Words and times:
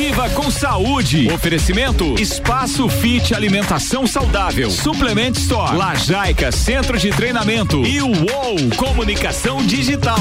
Viva 0.00 0.30
com 0.30 0.50
saúde. 0.50 1.30
Oferecimento 1.30 2.14
Espaço 2.18 2.88
Fit 2.88 3.34
Alimentação 3.34 4.06
Saudável. 4.06 4.70
Suplement 4.70 5.32
Store. 5.32 5.76
Lajaica 5.76 6.50
Centro 6.50 6.96
de 6.98 7.10
Treinamento. 7.10 7.84
E 7.84 8.00
o 8.00 8.06
UOL 8.06 8.56
Comunicação 8.78 9.58
Digital. 9.58 10.18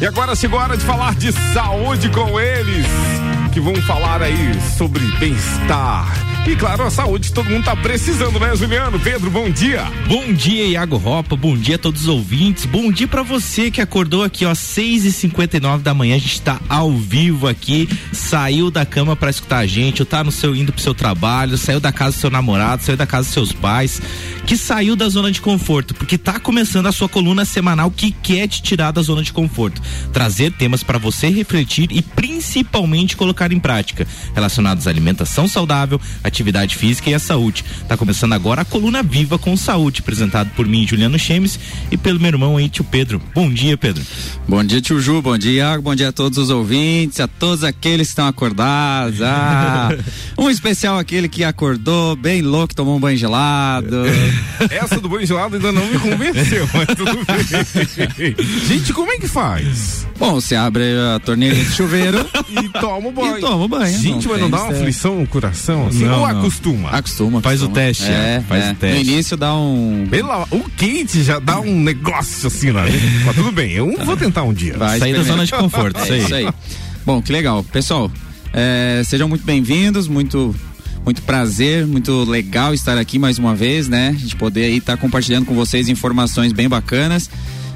E 0.00 0.06
agora 0.06 0.36
chegou 0.36 0.60
a 0.60 0.62
hora 0.62 0.76
de 0.76 0.84
falar 0.84 1.16
de 1.16 1.32
saúde 1.52 2.08
com 2.10 2.38
eles, 2.38 2.86
que 3.52 3.58
vão 3.58 3.74
falar 3.82 4.22
aí 4.22 4.52
sobre 4.78 5.04
bem-estar 5.18 6.29
e 6.46 6.56
claro, 6.56 6.84
a 6.84 6.90
saúde 6.90 7.32
todo 7.32 7.50
mundo 7.50 7.64
tá 7.64 7.76
precisando, 7.76 8.40
né, 8.40 8.56
Juliano? 8.56 8.98
Pedro, 8.98 9.30
bom 9.30 9.50
dia. 9.50 9.84
Bom 10.08 10.32
dia, 10.32 10.66
Iago 10.66 10.96
Ropa. 10.96 11.36
Bom 11.36 11.56
dia 11.56 11.76
a 11.76 11.78
todos 11.78 12.02
os 12.02 12.08
ouvintes. 12.08 12.64
Bom 12.64 12.90
dia 12.90 13.06
para 13.06 13.22
você 13.22 13.70
que 13.70 13.80
acordou 13.80 14.24
aqui, 14.24 14.44
ó, 14.44 14.54
6 14.54 15.04
e 15.04 15.12
59 15.12 15.82
da 15.82 15.92
manhã. 15.92 16.16
A 16.16 16.18
gente 16.18 16.40
tá 16.40 16.60
ao 16.68 16.92
vivo 16.92 17.46
aqui. 17.46 17.88
Saiu 18.12 18.70
da 18.70 18.86
cama 18.86 19.14
para 19.14 19.30
escutar 19.30 19.58
a 19.58 19.66
gente, 19.66 20.02
ou 20.02 20.06
tá 20.06 20.24
no 20.24 20.32
seu 20.32 20.56
indo 20.56 20.72
pro 20.72 20.82
seu 20.82 20.94
trabalho, 20.94 21.58
saiu 21.58 21.78
da 21.78 21.92
casa 21.92 22.16
do 22.16 22.20
seu 22.20 22.30
namorado, 22.30 22.82
saiu 22.82 22.96
da 22.96 23.06
casa 23.06 23.24
dos 23.24 23.34
seus 23.34 23.52
pais, 23.52 24.00
que 24.46 24.56
saiu 24.56 24.96
da 24.96 25.08
zona 25.08 25.30
de 25.30 25.40
conforto, 25.40 25.94
porque 25.94 26.16
tá 26.16 26.40
começando 26.40 26.86
a 26.86 26.92
sua 26.92 27.08
coluna 27.08 27.44
semanal 27.44 27.90
que 27.90 28.10
quer 28.10 28.48
te 28.48 28.62
tirar 28.62 28.92
da 28.92 29.02
zona 29.02 29.22
de 29.22 29.32
conforto. 29.32 29.80
Trazer 30.12 30.52
temas 30.52 30.82
para 30.82 30.98
você 30.98 31.28
refletir 31.28 31.88
e 31.92 32.02
principalmente 32.02 33.16
colocar 33.16 33.52
em 33.52 33.60
prática, 33.60 34.06
relacionados 34.34 34.86
à 34.86 34.90
alimentação 34.90 35.46
saudável, 35.46 36.00
atividade 36.30 36.76
física 36.76 37.10
e 37.10 37.14
a 37.14 37.18
saúde. 37.18 37.64
Tá 37.86 37.96
começando 37.96 38.32
agora 38.32 38.62
a 38.62 38.64
Coluna 38.64 39.02
Viva 39.02 39.38
com 39.38 39.56
Saúde, 39.56 40.00
apresentado 40.00 40.50
por 40.56 40.66
mim, 40.66 40.86
Juliano 40.86 41.18
Chemes, 41.18 41.58
e 41.90 41.96
pelo 41.96 42.18
meu 42.18 42.28
irmão 42.28 42.56
aí, 42.56 42.68
tio 42.68 42.84
Pedro. 42.84 43.20
Bom 43.34 43.52
dia, 43.52 43.76
Pedro. 43.76 44.02
Bom 44.48 44.64
dia, 44.64 44.80
tio 44.80 45.00
Ju, 45.00 45.20
bom 45.20 45.36
dia, 45.36 45.52
Iago, 45.52 45.82
bom 45.82 45.94
dia 45.94 46.08
a 46.08 46.12
todos 46.12 46.38
os 46.38 46.50
ouvintes, 46.50 47.20
a 47.20 47.28
todos 47.28 47.62
aqueles 47.64 48.08
que 48.08 48.12
estão 48.12 48.26
acordados. 48.26 49.20
Ah, 49.22 49.90
um 50.38 50.48
especial 50.48 50.98
aquele 50.98 51.28
que 51.28 51.44
acordou 51.44 52.16
bem 52.16 52.42
louco, 52.42 52.74
tomou 52.74 52.96
um 52.96 53.00
banho 53.00 53.16
gelado. 53.16 54.02
Essa 54.70 55.00
do 55.00 55.08
banho 55.08 55.26
gelado 55.26 55.56
ainda 55.56 55.72
não 55.72 55.86
me 55.86 55.98
convenceu, 55.98 56.68
mas 56.72 56.86
tudo 56.96 57.18
bem. 57.26 58.36
Gente, 58.66 58.92
como 58.92 59.12
é 59.12 59.18
que 59.18 59.28
faz? 59.28 60.06
Bom, 60.18 60.34
você 60.34 60.54
abre 60.54 60.82
a 61.14 61.18
torneira 61.18 61.56
de 61.56 61.64
chuveiro 61.64 62.28
e 62.50 62.68
toma 62.68 63.08
o 63.08 63.12
banho. 63.12 63.38
E 63.38 63.40
toma 63.40 63.64
o 63.64 63.68
banho. 63.68 63.98
Gente, 63.98 64.26
não 64.26 64.32
mas 64.32 64.40
não 64.42 64.50
dá 64.50 64.62
uma 64.64 64.72
aflição 64.72 65.18
no 65.18 65.26
coração 65.26 65.86
assim? 65.86 66.04
Não, 66.04 66.19
ou 66.20 66.28
não. 66.28 66.38
acostuma? 66.40 66.90
Acostuma. 66.90 67.40
Faz 67.40 67.62
acostuma. 67.62 67.70
o 67.70 67.86
teste. 67.86 68.04
É, 68.04 68.42
faz 68.46 68.64
é. 68.64 68.70
o 68.70 68.74
teste. 68.74 69.04
No 69.04 69.10
início 69.10 69.36
dá 69.36 69.54
um. 69.54 70.06
Pela, 70.10 70.46
o 70.50 70.70
quente 70.76 71.22
já 71.22 71.38
dá 71.38 71.60
um 71.60 71.80
negócio 71.80 72.46
assim, 72.46 72.72
né? 72.72 72.84
mas 73.24 73.36
tudo 73.36 73.52
bem, 73.52 73.72
eu 73.72 73.96
vou 74.04 74.16
tentar 74.16 74.42
um 74.42 74.52
dia. 74.52 74.76
Vai 74.76 74.98
Sair 74.98 75.14
da 75.14 75.22
zona 75.22 75.44
de 75.44 75.52
conforto. 75.52 76.00
É 76.00 76.18
isso 76.18 76.34
aí. 76.34 76.48
Bom, 77.04 77.22
que 77.22 77.32
legal. 77.32 77.64
Pessoal, 77.64 78.10
é, 78.52 79.02
sejam 79.04 79.28
muito 79.28 79.44
bem-vindos, 79.44 80.08
muito 80.08 80.54
muito 81.04 81.22
prazer, 81.22 81.86
muito 81.86 82.24
legal 82.24 82.74
estar 82.74 82.98
aqui 82.98 83.18
mais 83.18 83.38
uma 83.38 83.54
vez, 83.54 83.88
né? 83.88 84.08
A 84.08 84.18
gente 84.18 84.36
poder 84.36 84.64
aí 84.64 84.76
estar 84.78 84.96
tá 84.96 85.00
compartilhando 85.00 85.46
com 85.46 85.54
vocês 85.54 85.88
informações 85.88 86.52
bem 86.52 86.68
bacanas. 86.68 87.30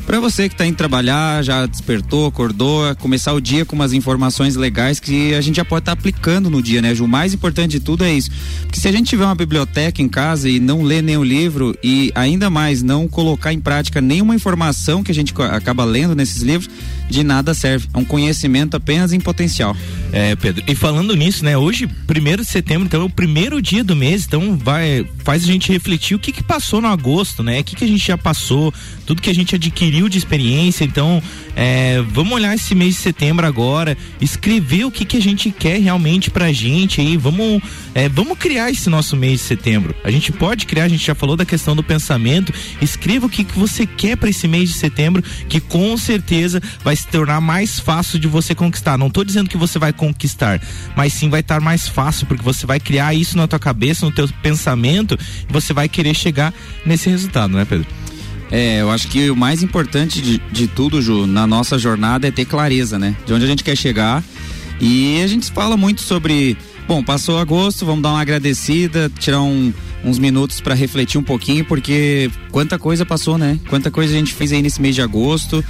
Para 0.07 0.21
você 0.21 0.49
que 0.49 0.55
está 0.55 0.67
indo 0.67 0.77
trabalhar, 0.77 1.43
já 1.43 1.65
despertou, 1.65 2.27
acordou, 2.27 2.95
começar 2.97 3.33
o 3.33 3.41
dia 3.41 3.65
com 3.65 3.75
umas 3.75 3.95
informações 3.95 4.55
legais 4.55 5.01
que 5.01 5.33
a 5.33 5.41
gente 5.41 5.57
já 5.57 5.65
pode 5.65 5.83
estar 5.83 5.97
tá 5.97 5.99
aplicando 5.99 6.51
no 6.51 6.63
dia, 6.63 6.83
né, 6.83 6.95
Ju? 6.95 7.07
O 7.07 7.09
mais 7.09 7.33
importante 7.33 7.73
de 7.73 7.81
tudo 7.81 8.05
é 8.05 8.13
isso. 8.13 8.31
Porque 8.63 8.79
se 8.79 8.87
a 8.87 8.93
gente 8.93 9.09
tiver 9.09 9.25
uma 9.25 9.35
biblioteca 9.35 10.03
em 10.03 10.09
casa 10.09 10.49
e 10.49 10.61
não 10.61 10.83
ler 10.83 11.03
nenhum 11.03 11.25
livro 11.25 11.75
e 11.83 12.13
ainda 12.15 12.51
mais 12.51 12.83
não 12.83 13.09
colocar 13.09 13.53
em 13.53 13.61
prática 13.61 14.01
nenhuma 14.01 14.35
informação 14.35 15.03
que 15.03 15.11
a 15.11 15.15
gente 15.15 15.33
acaba 15.51 15.85
lendo 15.85 16.15
nesses 16.15 16.43
livros, 16.43 16.69
de 17.09 17.23
nada 17.23 17.55
serve. 17.55 17.89
É 17.93 17.99
um 17.99 18.05
conhecimento 18.05 18.77
apenas 18.77 19.13
em 19.13 19.21
potencial. 19.21 19.77
É, 20.13 20.37
Pedro. 20.37 20.63
E 20.67 20.75
falando 20.75 21.15
nisso, 21.17 21.45
né? 21.45 21.57
Hoje, 21.57 21.87
primeiro 22.07 22.43
de 22.43 22.49
setembro, 22.49 22.87
então 22.87 23.03
é 23.03 23.05
o 23.05 23.11
primeiro 23.11 23.61
dia 23.61 23.83
do 23.83 23.97
mês, 23.97 24.25
então 24.27 24.57
vai 24.57 25.07
faz 25.25 25.43
a 25.43 25.47
gente 25.47 25.73
refletir 25.73 26.15
o 26.15 26.19
que 26.19 26.31
que 26.31 26.43
passou 26.43 26.81
no 26.81 26.89
agosto, 26.89 27.43
né? 27.43 27.61
O 27.61 27.65
que 27.65 27.75
que 27.75 27.85
a 27.85 27.89
gente 27.89 28.07
já 28.07 28.17
passou, 28.17 28.73
tudo 29.07 29.23
que 29.23 29.31
a 29.31 29.35
gente 29.35 29.55
adquiriu 29.55 30.09
de 30.09 30.19
experiência. 30.19 30.85
Então, 30.85 31.23
é, 31.57 32.03
vamos 32.09 32.33
olhar 32.33 32.55
esse 32.55 32.75
mês 32.75 32.97
de 32.97 33.01
setembro 33.01 33.47
agora, 33.47 33.97
escrever 34.21 34.85
o 34.85 34.91
que 34.91 35.05
que 35.05 35.17
a 35.17 35.23
gente 35.23 35.51
quer 35.51 35.81
realmente 35.81 36.31
pra 36.31 36.53
gente 36.53 37.01
aí. 37.01 37.17
Vamos, 37.17 37.63
é, 37.95 38.09
vamos 38.09 38.39
criar 38.39 38.71
esse 38.71 38.91
nosso 38.91 39.17
mês 39.17 39.41
de 39.41 39.47
setembro. 39.47 39.95
A 40.03 40.11
gente 40.11 40.33
pode 40.33 40.67
criar, 40.67 40.85
a 40.85 40.89
gente 40.89 41.07
já 41.07 41.15
falou 41.15 41.37
da 41.37 41.45
questão 41.45 41.77
do 41.77 41.83
pensamento. 41.83 42.53
Escreva 42.81 43.27
o 43.27 43.31
que 43.31 43.45
que 43.45 43.59
você 43.59 43.87
quer 43.87 44.17
para 44.17 44.31
esse 44.31 44.49
mês 44.49 44.71
de 44.71 44.77
setembro, 44.77 45.23
que 45.49 45.61
com 45.61 45.97
certeza 45.97 46.61
vai 46.83 46.97
se 46.97 47.07
tornar 47.07 47.41
mais 47.41 47.79
fácil 47.79 48.19
de 48.19 48.27
você 48.27 48.55
conquistar. 48.55 48.99
Não 48.99 49.09
estou 49.09 49.25
dizendo 49.25 49.49
que 49.49 49.57
você 49.57 49.79
vai 49.79 49.93
conquistar, 49.93 50.61
mas 50.97 51.13
sim 51.13 51.29
vai 51.29 51.41
estar 51.41 51.61
mais 51.61 51.87
fácil 51.89 52.27
porque 52.27 52.43
você 52.43 52.67
vai 52.67 52.81
criar 52.81 53.15
isso 53.15 53.37
na 53.37 53.47
tua 53.47 53.59
cabeça, 53.59 54.05
no 54.05 54.13
teu 54.13 54.29
pensamento, 54.43 55.19
e 55.49 55.53
você 55.53 55.73
vai 55.73 55.89
querer 55.89 56.15
chegar 56.15 56.53
nesse 56.85 57.09
resultado, 57.09 57.53
não 57.53 57.61
é, 57.61 57.65
Pedro? 57.65 58.04
É, 58.55 58.81
eu 58.81 58.89
acho 58.89 59.09
que 59.09 59.29
o 59.31 59.35
mais 59.35 59.65
importante 59.65 60.23
de, 60.23 60.39
de 60.53 60.69
tudo, 60.69 61.03
Ju, 61.03 61.27
na 61.27 61.45
nossa 61.45 61.77
jornada 61.77 62.29
é 62.29 62.31
ter 62.31 62.45
clareza, 62.45 62.97
né? 63.01 63.17
De 63.27 63.35
onde 63.35 63.45
a 63.45 63.49
gente 63.49 63.65
quer 63.65 63.77
chegar. 63.77 64.23
E 64.81 65.21
a 65.23 65.27
gente 65.27 65.51
fala 65.51 65.77
muito 65.77 66.03
sobre, 66.03 66.57
bom, 66.87 67.03
passou 67.03 67.41
agosto, 67.41 67.85
vamos 67.85 68.05
dar 68.05 68.11
uma 68.11 68.21
agradecida, 68.21 69.11
tirar 69.19 69.43
um, 69.43 69.75
uns 70.05 70.21
minutos 70.21 70.61
para 70.61 70.73
refletir 70.73 71.19
um 71.19 71.23
pouquinho, 71.25 71.65
porque 71.65 72.31
quanta 72.53 72.79
coisa 72.79 73.05
passou, 73.05 73.37
né? 73.37 73.59
Quanta 73.69 73.91
coisa 73.91 74.15
a 74.15 74.17
gente 74.17 74.33
fez 74.33 74.53
aí 74.53 74.63
nesse 74.63 74.81
mês 74.81 74.95
de 74.95 75.03
agosto 75.03 75.65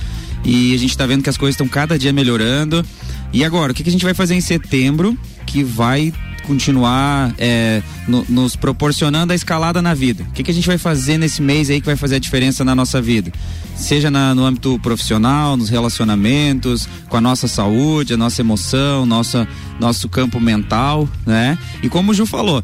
e 0.45 0.75
a 0.75 0.79
gente 0.79 0.95
tá 0.95 1.07
vendo 1.07 1.23
que 1.23 1.31
as 1.31 1.39
coisas 1.39 1.55
estão 1.55 1.67
cada 1.67 1.99
dia 1.99 2.13
melhorando. 2.13 2.85
E 3.33 3.47
agora, 3.47 3.73
o 3.73 3.75
que, 3.75 3.83
que 3.83 3.89
a 3.89 3.93
gente 3.93 4.05
vai 4.05 4.13
fazer 4.13 4.35
em 4.35 4.43
setembro 4.43 5.17
que 5.47 5.65
vai 5.65 6.13
continuar 6.47 7.35
é, 7.39 7.83
no, 8.07 8.25
nos 8.29 8.57
proporcionando 8.57 9.33
a 9.33 9.37
escalada 9.37 9.83
na 9.83 9.95
vida? 9.95 10.25
O 10.29 10.33
que, 10.33 10.43
que 10.43 10.51
a 10.51 10.55
gente 10.55 10.67
vai 10.67 10.79
fazer 10.79 11.19
nesse 11.19 11.43
mês 11.43 11.71
aí 11.71 11.81
que 11.81 11.87
vai 11.87 11.97
fazer 11.97 12.17
a 12.17 12.19
diferença 12.19 12.65
na 12.65 12.75
nossa 12.75 13.01
vida? 13.01 13.33
Seja 13.75 14.11
na, 14.11 14.35
no 14.35 14.45
âmbito 14.45 14.79
profissional, 14.79 15.57
nos 15.57 15.69
relacionamentos, 15.69 16.89
com 17.09 17.17
a 17.17 17.21
nossa 17.21 17.49
saúde, 17.49 18.15
a 18.15 18.17
nossa 18.17 18.41
emoção, 18.41 19.05
nossa, 19.05 19.49
nosso 19.81 20.09
campo 20.09 20.41
mental, 20.41 21.09
né? 21.27 21.59
E 21.83 21.89
como 21.89 22.13
o 22.13 22.15
Ju 22.15 22.25
falou, 22.27 22.63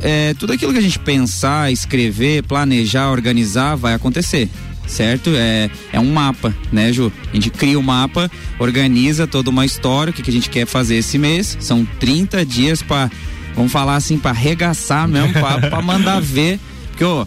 é, 0.00 0.34
tudo 0.34 0.52
aquilo 0.52 0.72
que 0.72 0.78
a 0.78 0.82
gente 0.82 0.98
pensar, 0.98 1.70
escrever, 1.70 2.42
planejar, 2.42 3.10
organizar, 3.10 3.76
vai 3.76 3.94
acontecer 3.94 4.48
certo? 4.86 5.30
É, 5.34 5.70
é 5.92 6.00
um 6.00 6.12
mapa, 6.12 6.54
né, 6.72 6.92
Ju? 6.92 7.12
A 7.32 7.34
gente 7.34 7.50
cria 7.50 7.78
o 7.78 7.80
um 7.80 7.84
mapa, 7.84 8.30
organiza 8.58 9.26
toda 9.26 9.50
uma 9.50 9.64
história, 9.64 10.10
o 10.10 10.14
que, 10.14 10.22
que 10.22 10.30
a 10.30 10.32
gente 10.32 10.50
quer 10.50 10.66
fazer 10.66 10.96
esse 10.96 11.18
mês. 11.18 11.56
São 11.60 11.84
30 11.98 12.44
dias 12.44 12.82
para 12.82 13.10
vamos 13.54 13.72
falar 13.72 13.96
assim, 13.96 14.18
para 14.18 14.32
arregaçar 14.32 15.06
mesmo, 15.08 15.32
para 15.32 15.80
mandar 15.82 16.20
ver. 16.20 16.58
Porque, 16.88 17.04
ó, 17.04 17.24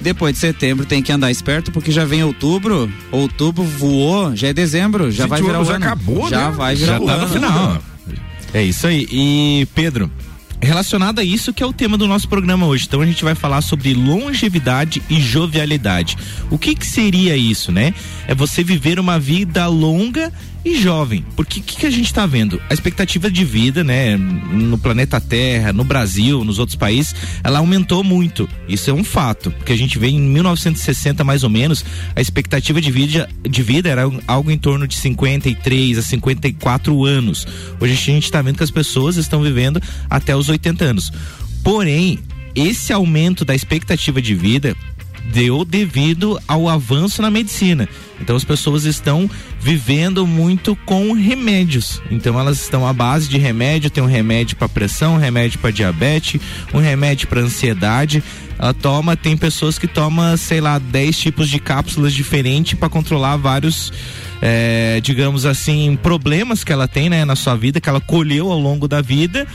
depois 0.00 0.34
de 0.34 0.40
setembro 0.40 0.86
tem 0.86 1.02
que 1.02 1.12
andar 1.12 1.30
esperto, 1.30 1.70
porque 1.70 1.90
já 1.90 2.04
vem 2.04 2.22
outubro, 2.22 2.90
outubro 3.10 3.62
voou, 3.62 4.34
já 4.34 4.48
é 4.48 4.52
dezembro, 4.52 5.10
já 5.10 5.24
Gente, 5.24 5.30
vai 5.30 5.42
virar 5.42 5.60
o 5.60 5.64
já 5.64 5.74
ano. 5.74 5.84
acabou, 5.84 6.28
já 6.28 6.50
né? 6.50 6.56
vai 6.56 6.74
virar 6.74 6.92
já 6.98 7.00
o 7.00 7.06
tá 7.06 7.12
ano. 7.12 7.22
no 7.22 7.28
final. 7.28 7.82
É 8.52 8.62
isso 8.62 8.86
aí. 8.86 9.06
E 9.10 9.68
Pedro, 9.74 10.10
relacionado 10.62 11.18
a 11.18 11.24
isso 11.24 11.52
que 11.52 11.62
é 11.62 11.66
o 11.66 11.72
tema 11.72 11.96
do 11.96 12.06
nosso 12.06 12.28
programa 12.28 12.66
hoje. 12.66 12.84
Então 12.86 13.00
a 13.00 13.06
gente 13.06 13.24
vai 13.24 13.34
falar 13.34 13.62
sobre 13.62 13.94
longevidade 13.94 15.02
e 15.08 15.20
jovialidade. 15.20 16.16
O 16.50 16.58
que 16.58 16.74
que 16.74 16.86
seria 16.86 17.36
isso, 17.36 17.72
né? 17.72 17.94
É 18.26 18.34
você 18.34 18.62
viver 18.62 18.98
uma 18.98 19.18
vida 19.18 19.66
longa 19.66 20.32
e 20.64 20.76
jovem. 20.80 21.24
Porque 21.36 21.60
o 21.60 21.62
que, 21.62 21.76
que, 21.76 21.86
a 21.86 21.90
gente 21.90 22.06
está 22.06 22.26
vendo? 22.26 22.60
A 22.68 22.74
expectativa 22.74 23.30
de 23.30 23.44
vida, 23.44 23.82
né, 23.82 24.16
no 24.16 24.78
planeta 24.78 25.20
Terra, 25.20 25.72
no 25.72 25.84
Brasil, 25.84 26.44
nos 26.44 26.58
outros 26.58 26.76
países, 26.76 27.14
ela 27.42 27.58
aumentou 27.58 28.04
muito. 28.04 28.48
Isso 28.68 28.90
é 28.90 28.92
um 28.92 29.04
fato. 29.04 29.50
Porque 29.50 29.72
a 29.72 29.76
gente 29.76 29.98
vê 29.98 30.08
em 30.08 30.20
1960, 30.20 31.24
mais 31.24 31.42
ou 31.44 31.50
menos, 31.50 31.84
a 32.14 32.20
expectativa 32.20 32.80
de 32.80 32.90
vida, 32.90 33.28
de 33.42 33.62
vida 33.62 33.88
era 33.88 34.02
algo 34.26 34.50
em 34.50 34.58
torno 34.58 34.86
de 34.86 34.96
53 34.96 35.98
a 35.98 36.02
54 36.02 37.04
anos. 37.04 37.46
Hoje 37.80 37.92
a 37.92 37.96
gente 37.96 38.24
está 38.24 38.42
vendo 38.42 38.56
que 38.56 38.64
as 38.64 38.70
pessoas 38.70 39.16
estão 39.16 39.42
vivendo 39.42 39.80
até 40.08 40.36
os 40.36 40.48
80 40.48 40.84
anos. 40.84 41.12
Porém, 41.62 42.18
esse 42.54 42.92
aumento 42.92 43.44
da 43.44 43.54
expectativa 43.54 44.20
de 44.20 44.34
vida 44.34 44.76
deu 45.26 45.64
devido 45.64 46.40
ao 46.46 46.68
avanço 46.68 47.22
na 47.22 47.30
medicina. 47.30 47.88
Então 48.20 48.36
as 48.36 48.44
pessoas 48.44 48.84
estão 48.84 49.30
vivendo 49.60 50.26
muito 50.26 50.76
com 50.84 51.12
remédios. 51.12 52.02
Então 52.10 52.38
elas 52.38 52.60
estão 52.60 52.86
à 52.86 52.92
base 52.92 53.28
de 53.28 53.38
remédio, 53.38 53.90
tem 53.90 54.02
um 54.02 54.06
remédio 54.06 54.56
para 54.56 54.68
pressão, 54.68 55.14
um 55.14 55.18
remédio 55.18 55.58
para 55.58 55.70
diabetes, 55.70 56.40
um 56.74 56.78
remédio 56.78 57.28
para 57.28 57.40
ansiedade. 57.40 58.22
Ela 58.58 58.74
toma, 58.74 59.16
tem 59.16 59.36
pessoas 59.36 59.78
que 59.78 59.86
tomam, 59.86 60.36
sei 60.36 60.60
lá, 60.60 60.78
10 60.78 61.18
tipos 61.18 61.48
de 61.48 61.58
cápsulas 61.58 62.12
diferentes 62.12 62.78
para 62.78 62.88
controlar 62.88 63.36
vários 63.36 63.92
é, 64.42 65.00
digamos 65.02 65.44
assim, 65.44 65.98
problemas 66.02 66.64
que 66.64 66.72
ela 66.72 66.88
tem 66.88 67.10
né, 67.10 67.24
na 67.24 67.36
sua 67.36 67.54
vida, 67.54 67.80
que 67.80 67.88
ela 67.88 68.00
colheu 68.00 68.50
ao 68.50 68.58
longo 68.58 68.88
da 68.88 69.00
vida. 69.00 69.46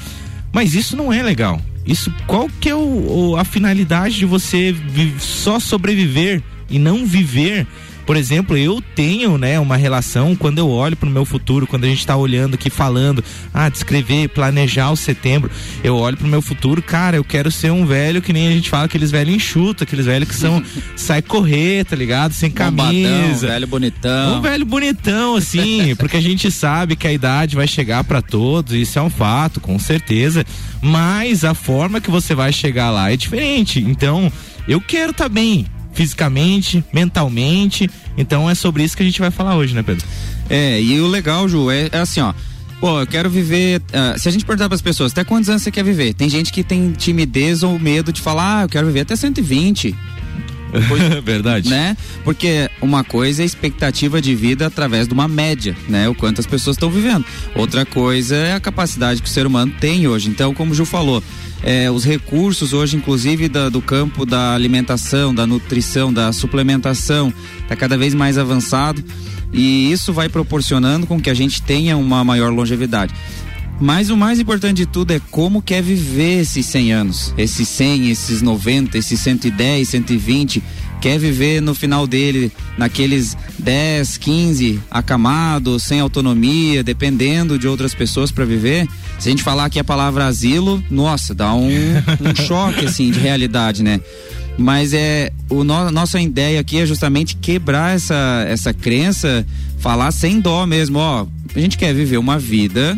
Mas 0.52 0.74
isso 0.74 0.96
não 0.96 1.12
é 1.12 1.22
legal. 1.22 1.60
Isso, 1.86 2.12
qual 2.26 2.50
que 2.60 2.70
é 2.70 2.76
o, 2.76 2.80
o, 2.80 3.36
a 3.38 3.44
finalidade 3.44 4.16
de 4.16 4.26
você 4.26 4.76
só 5.20 5.60
sobreviver 5.60 6.42
e 6.70 6.80
não 6.80 7.06
viver 7.06 7.68
Por 8.06 8.16
exemplo, 8.16 8.58
eu 8.58 8.82
tenho, 8.94 9.38
né, 9.38 9.60
uma 9.60 9.76
relação 9.76 10.36
quando 10.36 10.60
eu 10.60 10.70
olho 10.70 10.96
para 10.96 11.10
o 11.10 11.12
meu 11.12 11.26
futuro, 11.26 11.66
quando 11.66 11.86
a 11.86 11.88
gente 11.88 12.00
está 12.00 12.16
olhando 12.16 12.56
aqui 12.56 12.70
falando, 12.70 13.24
ah, 13.54 13.68
descrever, 13.68 14.30
planejar 14.30 14.92
o 14.92 14.96
setembro, 14.96 15.50
eu 15.84 15.96
olho 15.96 16.16
para 16.16 16.28
o 16.28 16.30
meu 16.30 16.42
futuro, 16.42 16.82
cara, 16.82 17.18
eu 17.18 17.24
quero 17.24 17.52
ser 17.52 17.72
um 17.72 17.86
velho 17.86 18.22
que 18.22 18.32
nem 18.32 18.48
a 18.48 18.52
gente 18.52 18.70
fala 18.70 18.86
aqueles 18.86 19.10
velhos 19.10 19.36
enxutos, 19.36 19.84
aqueles 19.84 20.06
velhos 20.06 20.30
que 20.30 20.36
são 20.36 20.64
sai 20.96 21.22
correr, 21.22 21.86
tá 21.86 21.96
ligado? 21.96 22.34
Sem 22.34 22.52
camisa. 22.52 23.10
Bombadão, 23.10 23.36
velho 23.36 23.68
bonitão. 23.68 24.38
Um 24.38 24.42
velho 24.42 24.66
bonitão 24.66 25.36
assim, 25.36 25.96
porque 25.98 26.18
a 26.18 26.22
gente 26.22 26.52
sabe 26.52 26.96
que 26.96 27.08
a 27.08 27.14
idade 27.14 27.56
vai 27.56 27.68
chegar 27.68 28.04
para 28.04 28.22
todos, 28.22 28.74
isso 28.74 29.00
é 29.00 29.02
um 29.02 29.10
fato, 29.10 29.60
com 29.60 29.80
certeza, 29.80 30.46
mas 30.82 31.44
a 31.44 31.54
forma 31.54 32.00
que 32.00 32.12
você 32.12 32.36
vai 32.36 32.54
chegar 32.54 32.92
lá 32.92 33.12
é 33.12 33.18
diferente. 33.18 33.80
Então, 33.80 34.32
eu 34.68 34.80
quero 34.80 35.12
estar 35.12 35.26
tá 35.26 35.30
bem, 35.30 35.66
fisicamente, 35.96 36.84
mentalmente. 36.94 37.90
Então 38.16 38.48
é 38.48 38.54
sobre 38.54 38.84
isso 38.84 38.96
que 38.96 39.02
a 39.02 39.06
gente 39.06 39.20
vai 39.20 39.32
falar 39.32 39.56
hoje, 39.56 39.74
né, 39.74 39.82
Pedro? 39.82 40.06
É, 40.50 40.80
e 40.80 41.00
o 41.02 41.08
legal, 41.08 41.50
Ju, 41.50 41.72
é, 41.72 41.90
é 41.92 41.98
assim, 41.98 42.20
ó. 42.20 42.34
Pô, 42.80 43.00
eu 43.00 43.08
quero 43.08 43.30
viver. 43.30 43.82
Uh, 43.82 44.20
se 44.20 44.28
a 44.28 44.32
gente 44.32 44.46
perguntar 44.46 44.68
para 44.68 44.76
as 44.76 44.82
pessoas, 44.82 45.12
até 45.12 45.24
quantos 45.24 45.50
anos 45.50 45.64
você 45.64 45.72
quer 45.72 45.84
viver? 45.84 46.14
Tem 46.14 46.30
gente 46.30 46.52
que 46.52 46.64
tem 46.64 46.92
timidez 46.92 47.64
ou 47.64 47.80
medo 47.80 48.12
de 48.12 48.22
falar, 48.22 48.60
ah, 48.60 48.64
eu 48.66 48.70
quero 48.70 48.86
viver 48.86 49.00
até 49.00 49.16
120. 49.16 49.96
Pois, 50.88 51.02
Verdade. 51.24 51.70
Né? 51.70 51.96
Porque 52.24 52.70
uma 52.82 53.04
coisa 53.04 53.42
é 53.42 53.44
a 53.44 53.46
expectativa 53.46 54.22
de 54.22 54.36
vida 54.36 54.68
através 54.68 55.08
de 55.08 55.14
uma 55.14 55.28
média, 55.28 55.76
né? 55.88 56.08
O 56.10 56.16
quanto 56.16 56.40
as 56.40 56.46
pessoas 56.46 56.76
estão 56.76 56.90
vivendo. 56.90 57.26
Outra 57.56 57.86
coisa 57.86 58.36
é 58.36 58.54
a 58.54 58.60
capacidade 58.60 59.22
que 59.22 59.28
o 59.28 59.32
ser 59.32 59.46
humano 59.46 59.74
tem 59.80 60.08
hoje. 60.08 60.30
Então, 60.30 60.54
como 60.54 60.72
o 60.72 60.76
Ju 60.76 60.86
falou, 60.86 61.24
é, 61.64 61.90
os 61.90 62.04
recursos 62.06 62.74
hoje, 62.74 62.96
inclusive 62.96 63.50
da, 63.50 63.70
do 63.70 63.82
campo 63.82 64.26
da 64.26 64.54
alimentação, 64.54 65.34
da 65.34 65.48
nutrição, 65.48 66.14
da 66.14 66.32
suplementação, 66.32 67.34
está 67.62 67.76
cada 67.76 67.98
vez 67.98 68.14
mais 68.14 68.38
avançado 68.38 69.04
e 69.52 69.92
isso 69.92 70.12
vai 70.12 70.28
proporcionando 70.28 71.08
com 71.08 71.20
que 71.20 71.30
a 71.30 71.34
gente 71.34 71.62
tenha 71.62 71.96
uma 71.98 72.24
maior 72.24 72.52
longevidade. 72.52 73.14
Mas 73.80 74.10
o 74.10 74.16
mais 74.16 74.40
importante 74.40 74.78
de 74.78 74.86
tudo 74.86 75.12
é 75.12 75.22
como 75.32 75.62
quer 75.62 75.82
viver 75.82 76.42
esses 76.42 76.66
100 76.66 76.94
anos, 76.94 77.34
esses 77.38 77.68
100, 77.68 78.10
esses 78.10 78.42
90, 78.42 78.98
esses 78.98 79.20
110, 79.20 79.90
120 79.90 80.64
quer 81.02 81.20
viver 81.20 81.62
no 81.62 81.76
final 81.76 82.08
dele 82.08 82.52
naqueles 82.78 83.38
10, 83.60 84.18
15 84.18 84.80
acamados, 84.90 85.84
sem 85.84 86.00
autonomia, 86.00 86.84
dependendo 86.84 87.60
de 87.60 87.68
outras 87.68 87.94
pessoas 87.94 88.32
para 88.32 88.44
viver. 88.44 88.88
Se 89.20 89.30
a 89.30 89.32
gente 89.32 89.44
falar 89.44 89.66
aqui 89.66 89.78
a 89.78 89.84
palavra 89.84 90.26
asilo, 90.26 90.84
nossa, 90.90 91.36
dá 91.36 91.54
um, 91.54 91.70
um 91.70 92.36
choque 92.44 92.86
assim 92.86 93.12
de 93.12 93.20
realidade, 93.20 93.84
né? 93.84 94.02
Mas 94.58 94.94
é 94.94 95.32
o 95.50 95.64
no, 95.64 95.92
nossa 95.92 96.20
ideia 96.20 96.60
aqui 96.60 96.80
é 96.80 96.86
justamente 96.86 97.36
quebrar 97.36 97.96
essa 97.96 98.46
essa 98.48 98.74
crença, 98.74 99.46
falar 99.78 100.12
sem 100.12 100.40
dó 100.40 100.66
mesmo, 100.66 100.98
ó. 100.98 101.28
A 101.56 101.60
gente 101.60 101.78
quer 101.78 101.94
viver 101.94 102.18
uma 102.18 102.40
vida 102.40 102.98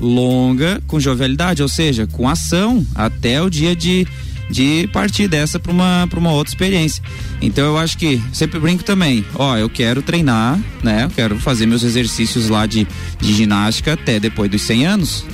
longa 0.00 0.82
com 0.86 1.00
jovialidade, 1.00 1.62
ou 1.62 1.68
seja, 1.68 2.06
com 2.06 2.28
ação 2.28 2.86
até 2.94 3.40
o 3.40 3.50
dia 3.50 3.74
de 3.74 4.06
de 4.48 4.88
partir 4.92 5.26
dessa 5.28 5.58
para 5.58 5.72
uma, 5.72 6.08
uma 6.16 6.32
outra 6.32 6.52
experiência. 6.52 7.02
Então 7.40 7.64
eu 7.64 7.78
acho 7.78 7.98
que 7.98 8.22
sempre 8.32 8.58
brinco 8.58 8.84
também, 8.84 9.24
ó, 9.34 9.56
eu 9.56 9.68
quero 9.68 10.02
treinar, 10.02 10.58
né? 10.82 11.04
Eu 11.04 11.10
quero 11.10 11.38
fazer 11.38 11.66
meus 11.66 11.82
exercícios 11.82 12.48
lá 12.48 12.66
de, 12.66 12.86
de 13.20 13.34
ginástica 13.34 13.94
até 13.94 14.20
depois 14.20 14.50
dos 14.50 14.62
100 14.62 14.86
anos. 14.86 15.24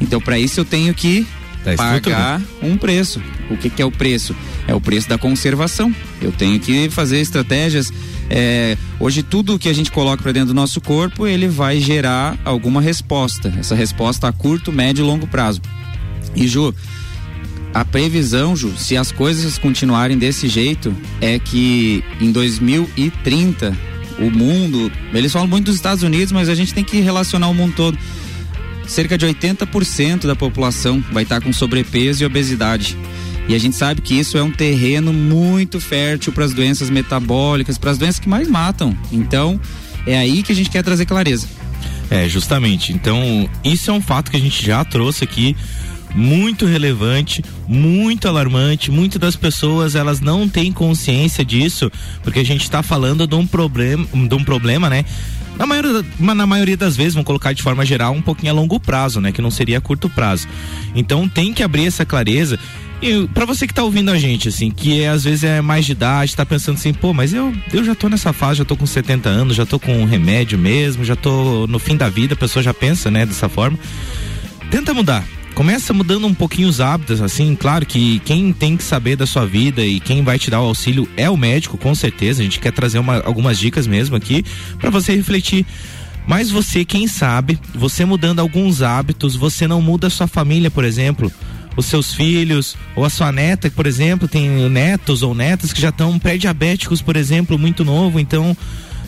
Então 0.00 0.20
para 0.20 0.38
isso 0.38 0.60
eu 0.60 0.64
tenho 0.64 0.94
que 0.94 1.26
tá 1.64 1.74
pagar 1.74 2.40
um 2.62 2.76
preço. 2.76 3.20
O 3.50 3.56
que, 3.56 3.68
que 3.68 3.82
é 3.82 3.84
o 3.84 3.90
preço? 3.90 4.34
É 4.66 4.74
o 4.74 4.80
preço 4.80 5.08
da 5.08 5.18
conservação. 5.18 5.94
Eu 6.20 6.32
tenho 6.32 6.58
que 6.60 6.90
fazer 6.90 7.20
estratégias. 7.20 7.92
É, 8.28 8.76
hoje 8.98 9.22
tudo 9.22 9.58
que 9.58 9.68
a 9.68 9.72
gente 9.72 9.90
coloca 9.90 10.22
para 10.22 10.32
dentro 10.32 10.48
do 10.48 10.54
nosso 10.54 10.80
corpo 10.80 11.26
ele 11.26 11.48
vai 11.48 11.80
gerar 11.80 12.38
alguma 12.44 12.80
resposta. 12.80 13.52
Essa 13.58 13.74
resposta 13.74 14.28
a 14.28 14.32
curto, 14.32 14.72
médio 14.72 15.02
e 15.02 15.06
longo 15.06 15.26
prazo. 15.26 15.60
E 16.36 16.46
Ju, 16.46 16.74
a 17.72 17.84
previsão, 17.84 18.54
Ju, 18.54 18.72
se 18.76 18.96
as 18.96 19.12
coisas 19.12 19.58
continuarem 19.58 20.18
desse 20.18 20.48
jeito, 20.48 20.94
é 21.20 21.38
que 21.38 22.04
em 22.20 22.30
2030 22.30 23.76
o 24.18 24.30
mundo, 24.30 24.92
eles 25.14 25.32
falam 25.32 25.48
muito 25.48 25.66
dos 25.66 25.76
Estados 25.76 26.02
Unidos, 26.02 26.30
mas 26.30 26.48
a 26.48 26.54
gente 26.54 26.74
tem 26.74 26.84
que 26.84 27.00
relacionar 27.00 27.48
o 27.48 27.54
mundo 27.54 27.74
todo. 27.74 27.98
Cerca 28.86 29.16
de 29.16 29.24
80% 29.24 30.26
da 30.26 30.36
população 30.36 31.02
vai 31.12 31.22
estar 31.22 31.40
com 31.40 31.52
sobrepeso 31.52 32.22
e 32.22 32.26
obesidade. 32.26 32.96
E 33.48 33.54
a 33.54 33.58
gente 33.58 33.74
sabe 33.74 34.00
que 34.00 34.14
isso 34.14 34.38
é 34.38 34.42
um 34.42 34.50
terreno 34.50 35.12
muito 35.12 35.80
fértil 35.80 36.32
para 36.32 36.44
as 36.44 36.52
doenças 36.52 36.88
metabólicas, 36.88 37.78
para 37.78 37.90
as 37.90 37.98
doenças 37.98 38.20
que 38.20 38.28
mais 38.28 38.48
matam. 38.48 38.96
Então, 39.10 39.60
é 40.06 40.16
aí 40.16 40.42
que 40.42 40.52
a 40.52 40.54
gente 40.54 40.70
quer 40.70 40.82
trazer 40.82 41.06
clareza. 41.06 41.48
É, 42.10 42.28
justamente. 42.28 42.92
Então, 42.92 43.48
isso 43.64 43.90
é 43.90 43.94
um 43.94 44.00
fato 44.00 44.30
que 44.30 44.36
a 44.36 44.40
gente 44.40 44.64
já 44.64 44.84
trouxe 44.84 45.24
aqui 45.24 45.56
muito 46.14 46.66
relevante, 46.66 47.44
muito 47.68 48.26
alarmante. 48.26 48.90
Muitas 48.90 49.20
das 49.20 49.36
pessoas 49.36 49.94
elas 49.94 50.20
não 50.20 50.48
têm 50.48 50.72
consciência 50.72 51.44
disso, 51.44 51.90
porque 52.22 52.40
a 52.40 52.44
gente 52.44 52.62
está 52.62 52.82
falando 52.82 53.26
de 53.26 53.34
um 53.34 53.46
problema, 53.46 54.06
de 54.12 54.34
um 54.34 54.44
problema, 54.44 54.90
né? 54.90 55.04
Na 55.58 55.66
maioria, 55.66 56.04
na 56.18 56.46
maioria 56.46 56.76
das 56.76 56.96
vezes, 56.96 57.14
vamos 57.14 57.26
colocar 57.26 57.52
de 57.52 57.62
forma 57.62 57.84
geral, 57.84 58.12
um 58.12 58.22
pouquinho 58.22 58.52
a 58.52 58.54
longo 58.54 58.80
prazo, 58.80 59.20
né? 59.20 59.30
Que 59.32 59.42
não 59.42 59.50
seria 59.50 59.78
a 59.78 59.80
curto 59.80 60.08
prazo. 60.08 60.48
Então 60.94 61.28
tem 61.28 61.52
que 61.52 61.62
abrir 61.62 61.86
essa 61.86 62.04
clareza. 62.04 62.58
E 63.02 63.26
para 63.28 63.46
você 63.46 63.66
que 63.66 63.72
tá 63.72 63.82
ouvindo 63.82 64.10
a 64.10 64.18
gente, 64.18 64.48
assim, 64.48 64.70
que 64.70 65.00
é, 65.00 65.08
às 65.08 65.24
vezes 65.24 65.44
é 65.44 65.60
mais 65.62 65.86
de 65.86 65.92
idade, 65.92 66.36
tá 66.36 66.44
pensando 66.44 66.76
assim, 66.76 66.92
pô, 66.92 67.14
mas 67.14 67.32
eu, 67.32 67.54
eu 67.72 67.82
já 67.82 67.94
tô 67.94 68.10
nessa 68.10 68.32
fase, 68.32 68.58
já 68.58 68.64
tô 68.64 68.76
com 68.76 68.84
70 68.84 69.26
anos, 69.26 69.56
já 69.56 69.64
tô 69.64 69.78
com 69.78 69.96
um 69.96 70.04
remédio 70.04 70.58
mesmo, 70.58 71.02
já 71.02 71.16
tô 71.16 71.66
no 71.66 71.78
fim 71.78 71.96
da 71.96 72.10
vida, 72.10 72.34
a 72.34 72.36
pessoa 72.36 72.62
já 72.62 72.74
pensa, 72.74 73.10
né, 73.10 73.24
dessa 73.24 73.48
forma. 73.48 73.78
Tenta 74.70 74.92
mudar 74.92 75.24
começa 75.60 75.92
mudando 75.92 76.26
um 76.26 76.32
pouquinho 76.32 76.70
os 76.70 76.80
hábitos, 76.80 77.20
assim, 77.20 77.54
claro 77.54 77.84
que 77.84 78.18
quem 78.20 78.50
tem 78.50 78.78
que 78.78 78.82
saber 78.82 79.14
da 79.14 79.26
sua 79.26 79.44
vida 79.44 79.84
e 79.84 80.00
quem 80.00 80.24
vai 80.24 80.38
te 80.38 80.50
dar 80.50 80.62
o 80.62 80.64
auxílio 80.64 81.06
é 81.18 81.28
o 81.28 81.36
médico, 81.36 81.76
com 81.76 81.94
certeza. 81.94 82.40
A 82.40 82.44
gente 82.44 82.58
quer 82.58 82.72
trazer 82.72 82.98
uma, 82.98 83.18
algumas 83.18 83.58
dicas 83.58 83.86
mesmo 83.86 84.16
aqui 84.16 84.42
para 84.78 84.88
você 84.88 85.14
refletir. 85.14 85.66
Mas 86.26 86.50
você, 86.50 86.82
quem 86.82 87.06
sabe, 87.06 87.60
você 87.74 88.06
mudando 88.06 88.40
alguns 88.40 88.80
hábitos, 88.80 89.36
você 89.36 89.68
não 89.68 89.82
muda 89.82 90.06
a 90.06 90.10
sua 90.10 90.26
família, 90.26 90.70
por 90.70 90.82
exemplo 90.82 91.30
os 91.76 91.86
seus 91.86 92.12
filhos 92.14 92.74
ou 92.96 93.04
a 93.04 93.10
sua 93.10 93.30
neta, 93.30 93.70
por 93.70 93.86
exemplo, 93.86 94.26
tem 94.26 94.48
netos 94.68 95.22
ou 95.22 95.34
netas 95.34 95.74
que 95.74 95.80
já 95.80 95.90
estão 95.90 96.18
pré-diabéticos, 96.18 97.02
por 97.02 97.16
exemplo, 97.16 97.58
muito 97.58 97.84
novo, 97.84 98.18
então 98.18 98.56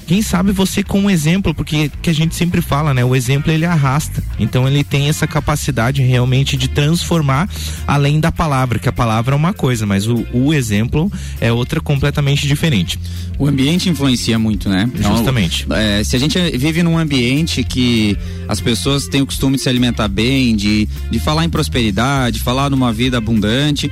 quem 0.06 0.22
sabe 0.22 0.52
você 0.52 0.82
com 0.82 1.00
um 1.00 1.10
exemplo, 1.10 1.54
porque 1.54 1.90
que 2.00 2.10
a 2.10 2.14
gente 2.14 2.34
sempre 2.34 2.60
fala, 2.60 2.92
né? 2.92 3.04
O 3.04 3.14
exemplo 3.14 3.52
ele 3.52 3.64
arrasta. 3.64 4.22
Então 4.38 4.66
ele 4.66 4.84
tem 4.84 5.08
essa 5.08 5.26
capacidade 5.26 6.02
realmente 6.02 6.56
de 6.56 6.68
transformar 6.68 7.48
além 7.86 8.20
da 8.20 8.32
palavra, 8.32 8.78
que 8.78 8.88
a 8.88 8.92
palavra 8.92 9.34
é 9.34 9.36
uma 9.36 9.52
coisa, 9.52 9.86
mas 9.86 10.06
o, 10.06 10.26
o 10.32 10.52
exemplo 10.52 11.10
é 11.40 11.52
outra 11.52 11.80
completamente 11.80 12.46
diferente. 12.46 12.98
O 13.38 13.46
ambiente 13.46 13.88
influencia 13.88 14.38
muito, 14.38 14.68
né? 14.68 14.90
Então, 14.94 15.16
Justamente. 15.16 15.66
É, 15.70 16.04
se 16.04 16.14
a 16.16 16.18
gente 16.18 16.38
vive 16.56 16.82
num 16.82 16.98
ambiente 16.98 17.64
que 17.64 18.16
as 18.46 18.60
pessoas 18.60 19.08
têm 19.08 19.22
o 19.22 19.26
costume 19.26 19.56
de 19.56 19.62
se 19.62 19.68
alimentar 19.68 20.08
bem, 20.08 20.54
de, 20.54 20.88
de 21.10 21.18
falar 21.18 21.44
em 21.44 21.50
prosperidade, 21.50 22.40
falar 22.40 22.70
numa 22.70 22.92
vida 22.92 23.18
abundante, 23.18 23.90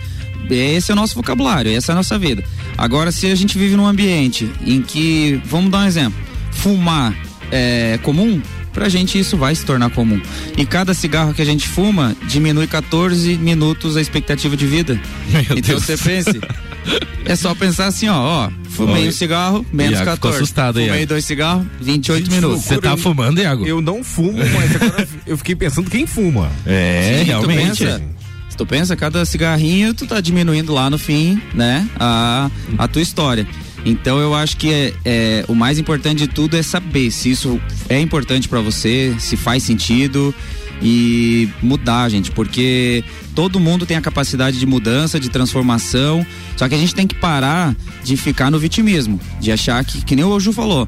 esse 0.49 0.91
é 0.91 0.95
o 0.95 0.97
nosso 0.97 1.15
vocabulário, 1.15 1.71
essa 1.73 1.93
é 1.93 1.95
a 1.95 1.97
nossa 1.97 2.19
vida. 2.19 2.43
Agora, 2.77 3.13
se 3.13 3.27
a 3.27 3.35
gente 3.35 3.59
vive 3.59 3.77
num 3.77 3.87
ambiente 3.87 4.51
em 4.67 4.81
que, 4.81 5.41
vamos 5.45 5.71
dar 5.71 5.81
um 5.81 5.87
exemplo, 5.87 6.19
fumar 6.51 7.15
é 7.53 7.99
comum, 8.03 8.41
pra 8.73 8.89
gente 8.89 9.19
isso 9.19 9.37
vai 9.37 9.55
se 9.55 9.65
tornar 9.65 9.91
comum. 9.91 10.21
E 10.57 10.65
cada 10.65 10.95
cigarro 10.95 11.35
que 11.35 11.43
a 11.43 11.45
gente 11.45 11.69
fuma 11.69 12.17
diminui 12.27 12.67
14 12.67 13.37
minutos 13.37 13.97
a 13.97 14.01
expectativa 14.01 14.57
de 14.57 14.67
vida. 14.67 15.01
Meu 15.29 15.43
então 15.43 15.61
Deus. 15.61 15.85
você 15.85 15.97
pense. 15.97 16.41
É 17.25 17.37
só 17.37 17.55
pensar 17.55 17.87
assim, 17.87 18.09
ó, 18.09 18.47
ó, 18.47 18.51
fumei 18.71 19.03
Oi. 19.03 19.09
um 19.09 19.13
cigarro, 19.13 19.67
menos 19.71 19.99
Iago 19.99 20.13
14. 20.13 20.37
assustado 20.37 20.79
aí. 20.79 20.87
Fumei 20.87 21.07
dois 21.07 21.25
cigarros, 21.25 21.67
28 21.81 22.25
Gente, 22.25 22.35
minutos. 22.35 22.65
Você 22.65 22.79
tá 22.79 22.97
fumando, 22.97 23.39
Iago? 23.39 23.67
Eu 23.67 23.83
não 23.83 24.03
fumo, 24.03 24.39
mas 24.39 24.77
agora 24.77 25.07
eu 25.27 25.37
fiquei 25.37 25.55
pensando 25.55 25.91
quem 25.91 26.07
fuma. 26.07 26.51
É, 26.65 27.19
Sim, 27.19 27.25
realmente 27.27 27.85
tu 28.61 28.67
pensa, 28.67 28.95
cada 28.95 29.25
cigarrinho 29.25 29.95
tu 29.95 30.07
tá 30.07 30.21
diminuindo 30.21 30.75
lá 30.75 30.90
no 30.90 30.99
fim, 30.99 31.40
né? 31.55 31.88
A, 31.99 32.50
a 32.76 32.87
tua 32.87 33.00
história. 33.00 33.47
Então 33.87 34.19
eu 34.19 34.35
acho 34.35 34.59
que 34.59 34.71
é, 34.71 34.93
é, 35.02 35.45
o 35.49 35.55
mais 35.55 35.79
importante 35.79 36.19
de 36.19 36.29
tudo 36.29 36.59
é 36.59 36.62
saber 36.62 37.11
se 37.11 37.31
isso 37.31 37.59
é 37.88 37.99
importante 37.99 38.50
para 38.50 38.61
você, 38.61 39.17
se 39.19 39.35
faz 39.35 39.62
sentido 39.62 40.35
e 40.83 41.49
mudar, 41.62 42.11
gente, 42.11 42.31
porque 42.33 43.02
todo 43.35 43.59
mundo 43.59 43.87
tem 43.87 43.97
a 43.97 44.00
capacidade 44.02 44.59
de 44.59 44.67
mudança, 44.67 45.19
de 45.19 45.31
transformação, 45.31 46.25
só 46.55 46.69
que 46.69 46.75
a 46.75 46.79
gente 46.79 46.95
tem 46.95 47.07
que 47.07 47.14
parar 47.14 47.75
de 48.05 48.14
ficar 48.14 48.50
no 48.50 48.59
vitimismo, 48.59 49.19
de 49.40 49.50
achar 49.50 49.83
que, 49.87 50.05
que 50.05 50.14
nem 50.14 50.25
o 50.25 50.29
Oju 50.29 50.52
falou, 50.52 50.87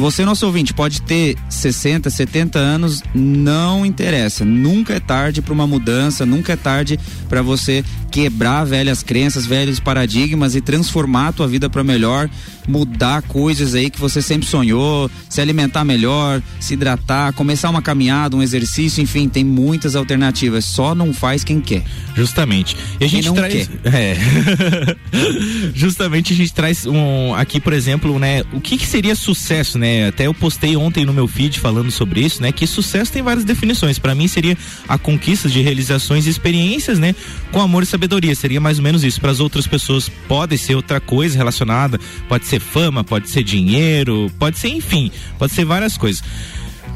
você, 0.00 0.24
nosso 0.24 0.44
ouvinte, 0.46 0.74
pode 0.74 1.02
ter 1.02 1.36
60, 1.48 2.10
70 2.10 2.58
anos, 2.58 3.02
não 3.14 3.84
interessa. 3.84 4.44
Nunca 4.44 4.94
é 4.94 5.00
tarde 5.00 5.40
para 5.40 5.54
uma 5.54 5.66
mudança, 5.66 6.26
nunca 6.26 6.52
é 6.52 6.56
tarde 6.56 6.98
para 7.28 7.42
você 7.42 7.84
quebrar 8.10 8.64
velhas 8.64 9.02
crenças, 9.02 9.46
velhos 9.46 9.80
paradigmas 9.80 10.54
e 10.54 10.60
transformar 10.60 11.28
a 11.28 11.32
tua 11.32 11.48
vida 11.48 11.70
para 11.70 11.82
melhor. 11.82 12.28
Mudar 12.66 13.22
coisas 13.22 13.74
aí 13.74 13.90
que 13.90 14.00
você 14.00 14.20
sempre 14.20 14.48
sonhou, 14.48 15.10
se 15.28 15.40
alimentar 15.40 15.84
melhor, 15.84 16.42
se 16.60 16.74
hidratar, 16.74 17.32
começar 17.32 17.70
uma 17.70 17.82
caminhada, 17.82 18.36
um 18.36 18.42
exercício, 18.42 19.02
enfim, 19.02 19.28
tem 19.28 19.44
muitas 19.44 19.94
alternativas. 19.96 20.64
Só 20.64 20.94
não 20.94 21.12
faz 21.12 21.44
quem 21.44 21.60
quer. 21.60 21.84
Justamente. 22.14 22.76
E 23.00 23.04
a 23.04 23.08
gente 23.08 23.32
traz. 23.32 23.70
É. 23.86 24.16
Justamente 25.74 26.32
a 26.32 26.36
gente 26.36 26.52
traz 26.52 26.86
um 26.86 27.34
aqui, 27.34 27.60
por 27.60 27.72
exemplo, 27.72 28.18
né? 28.18 28.42
O 28.52 28.60
que, 28.60 28.76
que 28.76 28.86
seria 28.86 29.14
sucesso, 29.14 29.78
né? 29.78 30.08
Até 30.08 30.26
eu 30.26 30.34
postei 30.34 30.76
ontem 30.76 31.04
no 31.04 31.12
meu 31.12 31.28
feed 31.28 31.60
falando 31.60 31.90
sobre 31.90 32.20
isso, 32.20 32.42
né? 32.42 32.50
Que 32.50 32.66
sucesso 32.66 33.12
tem 33.12 33.22
várias 33.22 33.44
definições. 33.44 33.98
Para 33.98 34.14
mim 34.14 34.26
seria 34.26 34.56
a 34.88 34.98
conquista 34.98 35.48
de 35.48 35.60
realizações 35.60 36.26
e 36.26 36.30
experiências, 36.30 36.98
né? 36.98 37.14
Com 37.52 37.60
amor 37.60 37.82
e 37.82 37.86
sabedoria. 37.86 38.34
Seria 38.34 38.60
mais 38.60 38.78
ou 38.78 38.84
menos 38.84 39.04
isso. 39.04 39.20
Para 39.20 39.30
as 39.30 39.40
outras 39.40 39.66
pessoas 39.66 40.10
pode 40.26 40.58
ser 40.58 40.74
outra 40.74 41.00
coisa 41.00 41.36
relacionada, 41.36 42.00
pode 42.28 42.46
ser 42.46 42.55
fama, 42.60 43.04
pode 43.04 43.28
ser 43.28 43.42
dinheiro, 43.42 44.30
pode 44.38 44.58
ser, 44.58 44.68
enfim, 44.68 45.10
pode 45.38 45.52
ser 45.52 45.64
várias 45.64 45.96
coisas. 45.96 46.22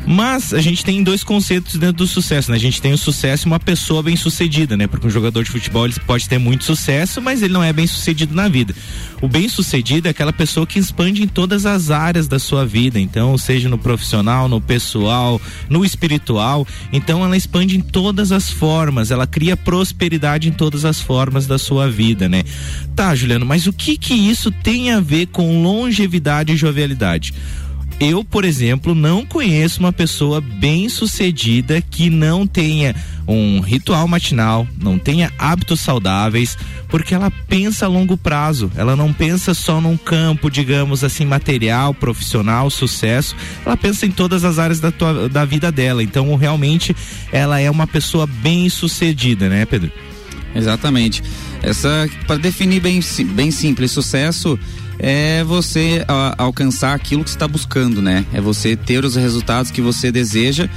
Mas 0.07 0.53
a 0.53 0.61
gente 0.61 0.85
tem 0.85 1.03
dois 1.03 1.23
conceitos 1.23 1.77
dentro 1.77 1.99
do 1.99 2.07
sucesso, 2.07 2.51
né? 2.51 2.57
A 2.57 2.61
gente 2.61 2.81
tem 2.81 2.93
o 2.93 2.99
sucesso 2.99 3.47
e 3.47 3.49
uma 3.49 3.61
pessoa 3.61 4.03
bem 4.03 4.17
sucedida, 4.17 4.77
né? 4.77 4.87
Porque 4.87 5.07
um 5.07 5.11
jogador 5.11 5.45
de 5.45 5.51
futebol 5.51 5.85
ele 5.85 5.95
pode 6.07 6.29
ter 6.29 6.39
muito 6.39 6.65
sucesso, 6.65 7.21
mas 7.21 7.43
ele 7.43 7.53
não 7.53 7.63
é 7.63 7.73
bem 7.73 7.87
sucedido 7.87 8.35
na 8.35 8.49
vida. 8.49 8.75
O 9.21 9.29
bem 9.29 9.49
sucedido 9.49 10.09
é 10.09 10.11
aquela 10.11 10.33
pessoa 10.33 10.67
que 10.67 10.79
expande 10.79 11.23
em 11.23 11.29
todas 11.29 11.67
as 11.67 11.91
áreas 11.91 12.27
da 12.27 12.39
sua 12.39 12.65
vida, 12.65 12.99
então, 12.99 13.37
seja 13.37 13.69
no 13.69 13.79
profissional, 13.79 14.49
no 14.49 14.61
pessoal, 14.61 15.41
no 15.69 15.85
espiritual. 15.85 16.67
Então, 16.93 17.25
ela 17.25 17.37
expande 17.37 17.77
em 17.77 17.81
todas 17.81 18.33
as 18.33 18.51
formas, 18.51 19.11
ela 19.11 19.27
cria 19.27 19.57
prosperidade 19.57 20.49
em 20.49 20.53
todas 20.53 20.85
as 20.85 21.01
formas 21.01 21.47
da 21.47 21.59
sua 21.59 21.91
vida, 21.91 22.29
né? 22.29 22.43
Tá, 22.97 23.15
Juliano, 23.15 23.45
mas 23.45 23.67
o 23.67 23.73
que 23.73 23.97
que 23.97 24.15
isso 24.15 24.51
tem 24.51 24.91
a 24.91 25.01
ver 25.01 25.27
com 25.27 25.63
longevidade 25.63 26.53
e 26.53 26.57
jovialidade? 26.57 27.35
Eu, 28.01 28.25
por 28.25 28.47
exemplo, 28.47 28.95
não 28.95 29.27
conheço 29.27 29.79
uma 29.79 29.93
pessoa 29.93 30.41
bem 30.41 30.89
sucedida 30.89 31.83
que 31.83 32.09
não 32.09 32.47
tenha 32.47 32.97
um 33.29 33.61
ritual 33.61 34.09
matinal, 34.09 34.67
não 34.83 34.99
tenha 34.99 35.31
hábitos 35.39 35.81
saudáveis, 35.81 36.57
porque 36.89 37.15
ela 37.15 37.31
pensa 37.31 37.85
a 37.85 37.89
longo 37.91 38.17
prazo. 38.17 38.73
Ela 38.75 38.97
não 38.97 39.13
pensa 39.13 39.53
só 39.53 39.83
num 39.83 39.99
campo, 39.99 40.51
digamos 40.51 41.05
assim, 41.05 41.27
material, 41.27 41.93
profissional, 41.93 42.71
sucesso. 42.71 43.37
Ela 43.67 43.77
pensa 43.77 44.07
em 44.07 44.11
todas 44.11 44.45
as 44.45 44.59
áreas 44.59 44.81
da, 44.81 44.91
tua, 44.91 45.29
da 45.29 45.45
vida 45.45 45.71
dela. 45.71 46.03
Então, 46.03 46.35
realmente, 46.37 46.97
ela 47.31 47.61
é 47.61 47.71
uma 47.71 47.87
pessoa 47.87 48.27
bem 48.27 48.71
sucedida, 48.71 49.47
né, 49.47 49.67
Pedro? 49.67 49.93
Exatamente. 50.55 51.23
Essa, 51.63 52.09
para 52.27 52.37
definir 52.37 52.81
bem, 52.81 52.99
bem 53.35 53.51
simples, 53.51 53.91
sucesso 53.91 54.59
é 55.03 55.43
você 55.43 56.05
a, 56.07 56.35
alcançar 56.37 56.95
aquilo 56.95 57.25
que 57.25 57.31
está 57.31 57.49
buscando, 57.49 58.03
né? 58.03 58.25
É 58.33 58.41
você 58.41 58.77
ter 58.77 59.05
os 59.05 59.17
resultados 59.17 59.71
que 59.71 59.81
você 59.81 60.13
deseja, 60.13 60.69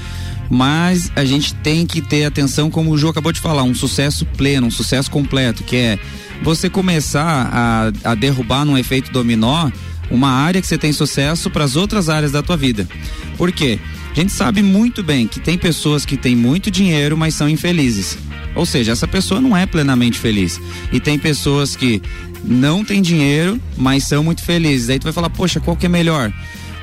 mas 0.50 1.12
a 1.16 1.26
gente 1.26 1.54
tem 1.56 1.86
que 1.86 2.02
ter 2.02 2.26
atenção, 2.26 2.72
como 2.72 2.92
o 2.92 2.98
João 2.98 3.12
acabou 3.12 3.32
de 3.32 3.42
falar, 3.42 3.64
um 3.64 3.76
sucesso 3.76 4.26
pleno, 4.38 4.68
um 4.68 4.72
sucesso 4.72 5.12
completo, 5.12 5.64
que 5.64 5.76
é 5.76 6.00
você 6.42 6.70
começar 6.70 7.50
a, 7.52 8.12
a 8.12 8.16
derrubar 8.16 8.66
num 8.66 8.78
efeito 8.78 9.12
dominó 9.12 9.70
uma 10.14 10.30
área 10.30 10.62
que 10.62 10.68
você 10.68 10.78
tem 10.78 10.94
sucesso 10.94 11.50
para 11.50 11.64
as 11.64 11.76
outras 11.76 12.08
áreas 12.08 12.32
da 12.32 12.44
tua 12.44 12.56
vida. 12.56 12.88
Por 13.36 13.52
quê? 13.52 13.80
A 14.12 14.16
gente 14.16 14.32
sabe 14.32 14.62
muito 14.62 15.02
bem 15.02 15.28
que 15.28 15.40
tem 15.40 15.58
pessoas 15.58 16.06
que 16.06 16.16
têm 16.16 16.36
muito 16.36 16.70
dinheiro, 16.70 17.18
mas 17.18 17.34
são 17.34 17.50
infelizes. 17.50 18.16
Ou 18.56 18.64
seja, 18.64 18.92
essa 18.92 19.08
pessoa 19.08 19.42
não 19.42 19.58
é 19.58 19.66
plenamente 19.66 20.20
feliz. 20.20 20.62
E 20.92 21.00
tem 21.00 21.18
pessoas 21.18 21.76
que 21.76 22.00
não 22.44 22.86
têm 22.86 23.02
dinheiro, 23.02 23.60
mas 23.76 24.04
são 24.04 24.24
muito 24.24 24.44
felizes. 24.44 24.90
Aí 24.90 25.00
tu 25.00 25.06
vai 25.06 25.14
falar, 25.14 25.32
poxa, 25.32 25.60
qual 25.60 25.76
que 25.76 25.88
é 25.88 25.90
melhor? 25.90 26.32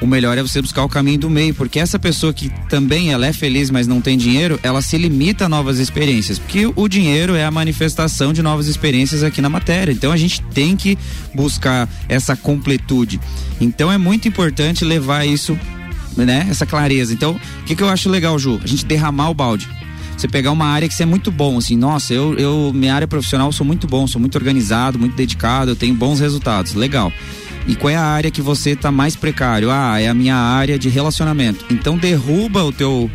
O 0.00 0.06
melhor 0.06 0.38
é 0.38 0.42
você 0.42 0.62
buscar 0.62 0.82
o 0.82 0.88
caminho 0.88 1.18
do 1.18 1.30
meio, 1.30 1.54
porque 1.54 1.78
essa 1.78 1.98
pessoa 1.98 2.32
que 2.32 2.48
também 2.68 3.12
ela 3.12 3.26
é 3.26 3.32
feliz, 3.32 3.70
mas 3.70 3.86
não 3.86 4.00
tem 4.00 4.16
dinheiro, 4.16 4.58
ela 4.62 4.80
se 4.80 4.96
limita 4.96 5.44
a 5.44 5.48
novas 5.48 5.78
experiências, 5.78 6.38
porque 6.38 6.70
o 6.74 6.88
dinheiro 6.88 7.34
é 7.34 7.44
a 7.44 7.50
manifestação 7.50 8.32
de 8.32 8.42
novas 8.42 8.66
experiências 8.66 9.22
aqui 9.22 9.42
na 9.42 9.50
matéria. 9.50 9.92
Então 9.92 10.10
a 10.10 10.16
gente 10.16 10.40
tem 10.42 10.74
que 10.74 10.96
buscar 11.34 11.86
essa 12.08 12.34
completude. 12.34 13.20
Então 13.60 13.92
é 13.92 13.98
muito 13.98 14.26
importante 14.26 14.84
levar 14.84 15.26
isso, 15.26 15.58
né, 16.16 16.46
essa 16.50 16.64
clareza. 16.64 17.12
Então, 17.12 17.32
o 17.32 17.64
que 17.64 17.76
que 17.76 17.82
eu 17.82 17.88
acho 17.88 18.08
legal, 18.08 18.38
Ju? 18.38 18.58
A 18.64 18.66
gente 18.66 18.86
derramar 18.86 19.28
o 19.28 19.34
balde 19.34 19.68
você 20.20 20.28
pegar 20.28 20.52
uma 20.52 20.66
área 20.66 20.86
que 20.86 20.94
você 20.94 21.02
é 21.02 21.06
muito 21.06 21.30
bom, 21.30 21.56
assim, 21.56 21.76
nossa, 21.76 22.12
eu, 22.12 22.34
eu 22.34 22.72
minha 22.74 22.94
área 22.94 23.08
profissional 23.08 23.50
sou 23.52 23.64
muito 23.64 23.86
bom, 23.86 24.06
sou 24.06 24.20
muito 24.20 24.36
organizado, 24.36 24.98
muito 24.98 25.16
dedicado, 25.16 25.70
eu 25.70 25.76
tenho 25.76 25.94
bons 25.94 26.20
resultados, 26.20 26.74
legal. 26.74 27.10
E 27.66 27.76
qual 27.76 27.90
é 27.90 27.96
a 27.96 28.02
área 28.02 28.30
que 28.30 28.42
você 28.42 28.74
tá 28.74 28.90
mais 28.90 29.16
precário? 29.16 29.70
Ah, 29.70 30.00
é 30.00 30.08
a 30.08 30.14
minha 30.14 30.36
área 30.36 30.78
de 30.78 30.88
relacionamento. 30.88 31.64
Então 31.70 31.96
derruba 31.96 32.64
o 32.64 32.72
teu 32.72 33.10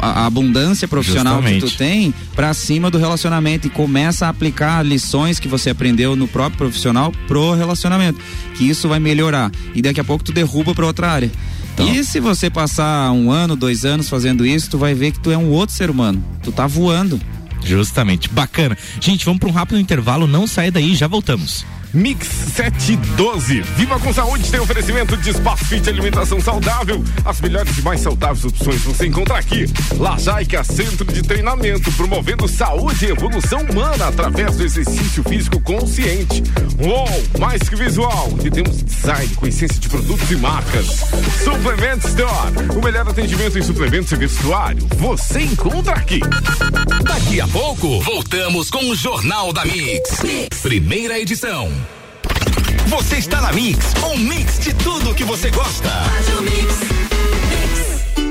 a 0.00 0.26
abundância 0.26 0.86
profissional 0.86 1.36
Justamente. 1.36 1.64
que 1.64 1.72
tu 1.72 1.78
tem 1.78 2.14
para 2.34 2.52
cima 2.52 2.90
do 2.90 2.98
relacionamento 2.98 3.66
e 3.66 3.70
começa 3.70 4.26
a 4.26 4.28
aplicar 4.28 4.84
lições 4.84 5.40
que 5.40 5.48
você 5.48 5.70
aprendeu 5.70 6.14
no 6.14 6.28
próprio 6.28 6.58
profissional 6.58 7.12
pro 7.26 7.54
relacionamento, 7.54 8.20
que 8.54 8.68
isso 8.68 8.88
vai 8.88 9.00
melhorar. 9.00 9.50
E 9.74 9.80
daqui 9.80 10.00
a 10.00 10.04
pouco 10.04 10.22
tu 10.22 10.32
derruba 10.32 10.74
para 10.74 10.86
outra 10.86 11.10
área. 11.10 11.30
Então. 11.74 11.88
E 11.88 12.04
se 12.04 12.20
você 12.20 12.50
passar 12.50 13.10
um 13.12 13.30
ano, 13.30 13.56
dois 13.56 13.84
anos 13.84 14.08
fazendo 14.08 14.44
isso, 14.44 14.70
tu 14.70 14.78
vai 14.78 14.94
ver 14.94 15.12
que 15.12 15.20
tu 15.20 15.30
é 15.30 15.38
um 15.38 15.48
outro 15.50 15.74
ser 15.74 15.88
humano. 15.88 16.22
Tu 16.42 16.52
tá 16.52 16.66
voando. 16.66 17.20
Justamente, 17.64 18.28
bacana. 18.28 18.76
Gente, 19.00 19.24
vamos 19.24 19.40
para 19.40 19.48
um 19.48 19.52
rápido 19.52 19.80
intervalo, 19.80 20.26
não 20.26 20.46
sai 20.46 20.70
daí, 20.70 20.94
já 20.94 21.06
voltamos. 21.06 21.64
Mix 21.94 22.26
712. 22.54 23.60
Viva 23.76 23.98
com 23.98 24.12
saúde 24.12 24.50
tem 24.50 24.60
oferecimento 24.60 25.16
de 25.16 25.30
espaço 25.30 25.64
fit 25.66 25.88
alimentação 25.88 26.40
saudável. 26.40 27.04
As 27.24 27.40
melhores 27.40 27.76
e 27.76 27.82
mais 27.82 28.00
saudáveis 28.00 28.44
opções 28.44 28.80
você 28.82 29.06
encontra 29.06 29.38
aqui. 29.38 29.66
Lajaica 29.98 30.64
Centro 30.64 31.04
de 31.12 31.22
Treinamento, 31.22 31.92
promovendo 31.92 32.48
saúde 32.48 33.06
e 33.06 33.10
evolução 33.10 33.60
humana 33.62 34.08
através 34.08 34.56
do 34.56 34.64
exercício 34.64 35.22
físico 35.24 35.60
consciente. 35.60 36.42
Uou, 36.80 37.08
mais 37.38 37.62
que 37.68 37.76
visual. 37.76 38.30
E 38.42 38.50
temos 38.50 38.82
design 38.82 39.34
com 39.34 39.46
essência 39.46 39.78
de 39.78 39.88
produtos 39.88 40.30
e 40.30 40.36
marcas. 40.36 40.86
Suplement 41.44 41.98
Store. 42.04 42.78
O 42.78 42.82
melhor 42.82 43.08
atendimento 43.08 43.58
em 43.58 43.62
suplementos 43.62 44.10
e 44.12 44.16
vestuário. 44.16 44.86
Você 44.96 45.42
encontra 45.42 45.94
aqui. 45.94 46.20
Daqui 47.04 47.40
a 47.40 47.48
pouco, 47.48 48.00
voltamos 48.00 48.70
com 48.70 48.90
o 48.90 48.94
Jornal 48.94 49.52
da 49.52 49.64
mix. 49.64 50.22
mix. 50.22 50.60
Primeira 50.62 51.18
edição. 51.18 51.81
Você 52.92 53.16
está 53.16 53.40
na 53.40 53.50
Mix, 53.54 53.94
um 54.04 54.18
mix 54.18 54.58
de 54.58 54.74
tudo 54.74 55.14
que 55.14 55.24
você 55.24 55.50
gosta. 55.50 55.88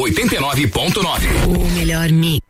89.9. 0.00 1.46
O 1.46 1.78
melhor 1.78 2.10
mix. 2.10 2.49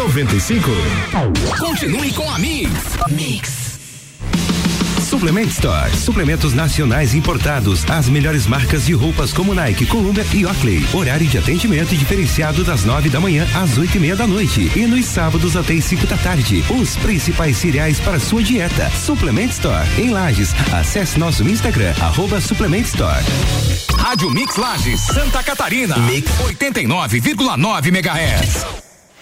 95. 0.00 0.70
Continue 1.58 2.10
com 2.14 2.28
a 2.30 2.38
Mix. 2.38 2.70
Mix. 3.10 3.78
Suplement 4.98 5.48
Store. 5.48 5.94
Suplementos 5.94 6.54
nacionais 6.54 7.14
importados. 7.14 7.84
As 7.84 8.08
melhores 8.08 8.46
marcas 8.46 8.86
de 8.86 8.94
roupas 8.94 9.30
como 9.30 9.54
Nike, 9.54 9.84
Columbia 9.84 10.24
e 10.32 10.46
Oakley. 10.46 10.82
Horário 10.94 11.26
de 11.26 11.36
atendimento 11.36 11.94
diferenciado 11.94 12.64
das 12.64 12.82
nove 12.86 13.10
da 13.10 13.20
manhã 13.20 13.46
às 13.54 13.76
oito 13.76 13.98
e 13.98 14.00
meia 14.00 14.16
da 14.16 14.26
noite. 14.26 14.72
E 14.74 14.86
nos 14.86 15.04
sábados 15.04 15.54
até 15.54 15.74
as 15.74 15.84
cinco 15.84 16.06
da 16.06 16.16
tarde. 16.16 16.64
Os 16.70 16.96
principais 16.96 17.58
cereais 17.58 18.00
para 18.00 18.18
sua 18.18 18.42
dieta. 18.42 18.90
Suplement 19.04 19.50
Store. 19.50 19.86
Em 19.98 20.08
Lages. 20.08 20.54
Acesse 20.72 21.18
nosso 21.18 21.46
Instagram, 21.46 21.92
arroba 22.00 22.40
Suplement 22.40 22.86
Store. 22.86 23.22
Rádio 23.98 24.30
Mix 24.30 24.56
Lages, 24.56 25.02
Santa 25.02 25.42
Catarina. 25.42 25.98
Mix 25.98 26.30
89,9 26.38 27.88
MHz. 27.88 28.89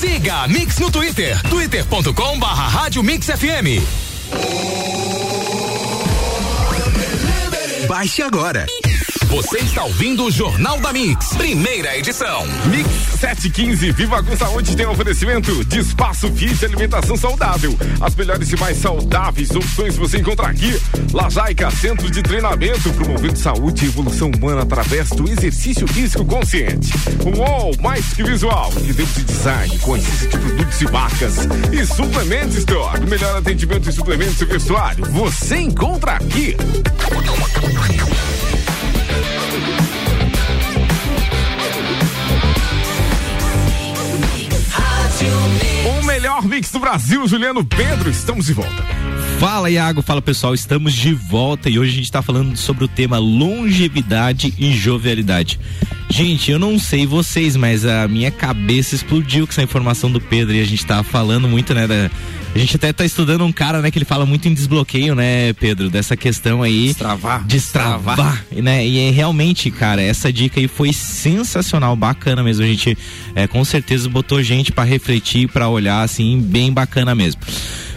Siga 0.00 0.42
a 0.42 0.48
Mix 0.48 0.78
no 0.78 0.90
Twitter, 0.90 1.40
twitter.com 1.48 2.38
barra 2.38 2.68
Rádio 2.68 3.02
Mix 3.02 3.28
FM. 3.28 3.80
Baixe 7.88 8.22
agora. 8.22 8.66
Você 9.28 9.58
está 9.58 9.84
ouvindo 9.84 10.24
o 10.24 10.30
Jornal 10.30 10.78
da 10.80 10.92
Mix, 10.92 11.28
primeira 11.34 11.96
edição. 11.96 12.46
Mix 12.66 12.88
715, 13.18 13.92
Viva 13.92 14.22
com 14.22 14.36
Saúde 14.36 14.76
tem 14.76 14.86
oferecimento 14.86 15.64
de 15.64 15.78
espaço 15.78 16.30
fit 16.32 16.64
alimentação 16.64 17.16
saudável. 17.16 17.76
As 18.00 18.14
melhores 18.14 18.52
e 18.52 18.56
mais 18.56 18.76
saudáveis 18.78 19.50
opções 19.50 19.96
você 19.96 20.18
encontra 20.18 20.48
aqui. 20.48 20.80
Lajaica, 21.12 21.70
centro 21.70 22.10
de 22.10 22.22
treinamento, 22.22 22.92
promovendo 22.92 23.38
saúde 23.38 23.84
e 23.84 23.88
evolução 23.88 24.30
humana 24.30 24.62
através 24.62 25.08
do 25.10 25.28
exercício 25.28 25.86
físico 25.86 26.24
consciente. 26.24 26.92
UOL, 27.24 27.74
mais 27.80 28.12
que 28.14 28.22
visual, 28.22 28.70
temos 28.72 29.14
de 29.14 29.24
design, 29.24 29.78
consciência 29.78 30.28
de 30.28 30.38
produtos 30.38 30.80
e 30.80 30.84
marcas. 30.90 31.36
E 31.72 31.86
Suplement 31.86 32.48
Store, 32.58 33.00
melhor 33.06 33.36
atendimento 33.36 33.88
em 33.88 33.92
suplementos 33.92 34.40
e 34.40 34.44
vestuário. 34.44 35.04
Você 35.06 35.56
encontra 35.56 36.12
aqui. 36.12 36.56
Melhor 46.24 46.42
mix 46.42 46.72
do 46.72 46.80
Brasil, 46.80 47.28
Juliano 47.28 47.62
Pedro, 47.62 48.08
estamos 48.08 48.46
de 48.46 48.54
volta. 48.54 48.82
Fala 49.38 49.70
Iago, 49.70 50.00
fala 50.00 50.22
pessoal, 50.22 50.54
estamos 50.54 50.94
de 50.94 51.12
volta 51.12 51.68
e 51.68 51.78
hoje 51.78 51.90
a 51.90 51.94
gente 51.96 52.04
está 52.06 52.22
falando 52.22 52.56
sobre 52.56 52.82
o 52.82 52.88
tema 52.88 53.18
longevidade 53.18 54.54
e 54.58 54.72
jovialidade. 54.72 55.60
Gente, 56.08 56.50
eu 56.50 56.58
não 56.58 56.78
sei 56.78 57.06
vocês, 57.06 57.56
mas 57.56 57.84
a 57.84 58.08
minha 58.08 58.30
cabeça 58.30 58.94
explodiu 58.94 59.46
com 59.46 59.52
essa 59.52 59.62
informação 59.62 60.10
do 60.10 60.18
Pedro 60.18 60.54
e 60.54 60.62
a 60.62 60.64
gente 60.64 60.86
tava 60.86 61.02
falando 61.02 61.46
muito, 61.46 61.74
né, 61.74 61.86
da, 61.86 62.10
a 62.54 62.58
gente 62.58 62.76
até 62.76 62.92
tá 62.92 63.04
estudando 63.04 63.44
um 63.44 63.52
cara, 63.52 63.82
né, 63.82 63.90
que 63.90 63.98
ele 63.98 64.04
fala 64.04 64.24
muito 64.24 64.46
em 64.46 64.54
desbloqueio, 64.54 65.14
né, 65.14 65.52
Pedro, 65.54 65.90
dessa 65.90 66.16
questão 66.16 66.62
aí. 66.62 66.86
Destravar. 66.86 67.44
Destravar. 67.44 68.16
Destravar. 68.16 68.44
Né, 68.52 68.86
e 68.86 69.08
é 69.08 69.10
realmente, 69.10 69.70
cara, 69.70 70.00
essa 70.00 70.32
dica 70.32 70.60
aí 70.60 70.68
foi 70.68 70.92
sensacional, 70.92 71.96
bacana 71.96 72.42
mesmo. 72.42 72.64
A 72.64 72.68
gente, 72.68 72.96
é, 73.34 73.46
com 73.48 73.64
certeza, 73.64 74.08
botou 74.08 74.42
gente 74.42 74.70
para 74.70 74.84
refletir, 74.84 75.48
para 75.48 75.68
olhar, 75.68 76.02
assim, 76.02 76.40
bem 76.40 76.72
bacana 76.72 77.14
mesmo. 77.14 77.40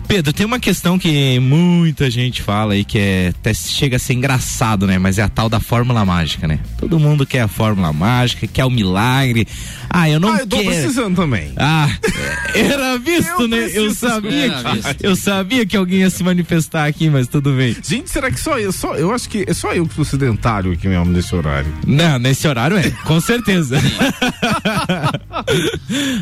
Pedro, 0.07 0.31
tem 0.31 0.45
uma 0.45 0.59
questão 0.59 0.97
que 0.97 1.37
muita 1.39 2.09
gente 2.09 2.41
fala 2.41 2.73
aí 2.73 2.85
que 2.85 2.97
é, 2.97 3.33
até 3.37 3.53
chega 3.53 3.97
a 3.97 3.99
ser 3.99 4.13
engraçado, 4.13 4.87
né? 4.87 4.97
Mas 4.97 5.17
é 5.17 5.23
a 5.23 5.27
tal 5.27 5.49
da 5.49 5.59
fórmula 5.59 6.05
mágica, 6.05 6.47
né? 6.47 6.59
Todo 6.77 6.97
mundo 6.97 7.25
quer 7.25 7.41
a 7.41 7.47
fórmula 7.47 7.91
mágica, 7.91 8.47
quer 8.47 8.63
o 8.63 8.69
milagre. 8.69 9.45
Ah, 9.89 10.09
eu 10.09 10.17
não 10.19 10.31
ah, 10.33 10.39
eu 10.39 10.47
tô 10.47 10.57
quero. 10.57 10.69
precisando 10.69 11.15
também. 11.15 11.51
Ah, 11.57 11.89
era 12.55 12.97
visto, 12.97 13.41
Eu 13.41 13.47
né? 13.49 13.69
Eu 13.73 13.93
sabia, 13.93 14.49
que, 14.49 15.05
eu 15.05 15.15
sabia 15.15 15.65
que 15.65 15.75
alguém 15.75 15.99
ia 15.99 16.10
se 16.10 16.23
manifestar 16.23 16.86
aqui, 16.88 17.10
mas 17.10 17.27
tudo 17.27 17.51
bem. 17.51 17.75
Gente, 17.84 18.10
será 18.10 18.32
que 18.32 18.39
só 18.39 18.58
eu? 18.58 18.71
Só, 18.71 18.95
eu 18.95 19.12
acho 19.13 19.27
que 19.27 19.43
é 19.45 19.53
só 19.53 19.73
eu 19.73 19.86
que 19.86 19.93
sou 19.93 20.05
sedentário 20.05 20.71
aqui 20.71 20.88
mesmo 20.88 21.05
nesse 21.05 21.36
horário. 21.36 21.73
Não, 21.86 22.17
nesse 22.17 22.47
horário 22.47 22.77
é, 22.77 22.89
com 22.91 23.19
certeza. 23.19 23.77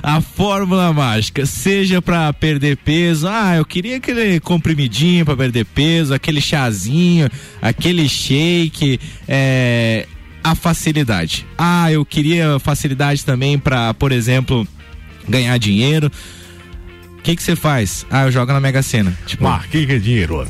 a 0.02 0.22
fórmula 0.22 0.92
mágica, 0.92 1.46
seja 1.46 2.02
pra 2.02 2.34
perder 2.34 2.78
peso, 2.78 3.28
ah, 3.28 3.56
eu 3.56 3.66
queria 3.76 3.98
aquele 3.98 4.40
comprimidinho 4.40 5.26
pra 5.26 5.36
perder 5.36 5.66
peso, 5.66 6.14
aquele 6.14 6.40
chazinho, 6.40 7.30
aquele 7.62 8.08
shake, 8.08 8.98
é, 9.28 10.08
a 10.42 10.56
facilidade. 10.56 11.46
Ah, 11.58 11.92
eu 11.92 12.06
queria 12.06 12.58
facilidade 12.58 13.26
também 13.26 13.60
pra, 13.60 13.94
por 13.94 14.14
exemplo, 14.14 14.66
ganhar 15.28 15.58
dinheiro. 15.58 16.10
O 17.20 17.22
que 17.22 17.36
você 17.36 17.54
faz? 17.54 18.06
Ah, 18.10 18.24
eu 18.24 18.32
jogo 18.32 18.54
na 18.54 18.62
Mega 18.62 18.82
Sena. 18.82 19.14
Tipo, 19.26 19.46
Ah, 19.46 19.62
quem 19.70 19.86
que 19.86 19.92
é 19.92 19.98
dinheiro? 20.00 20.48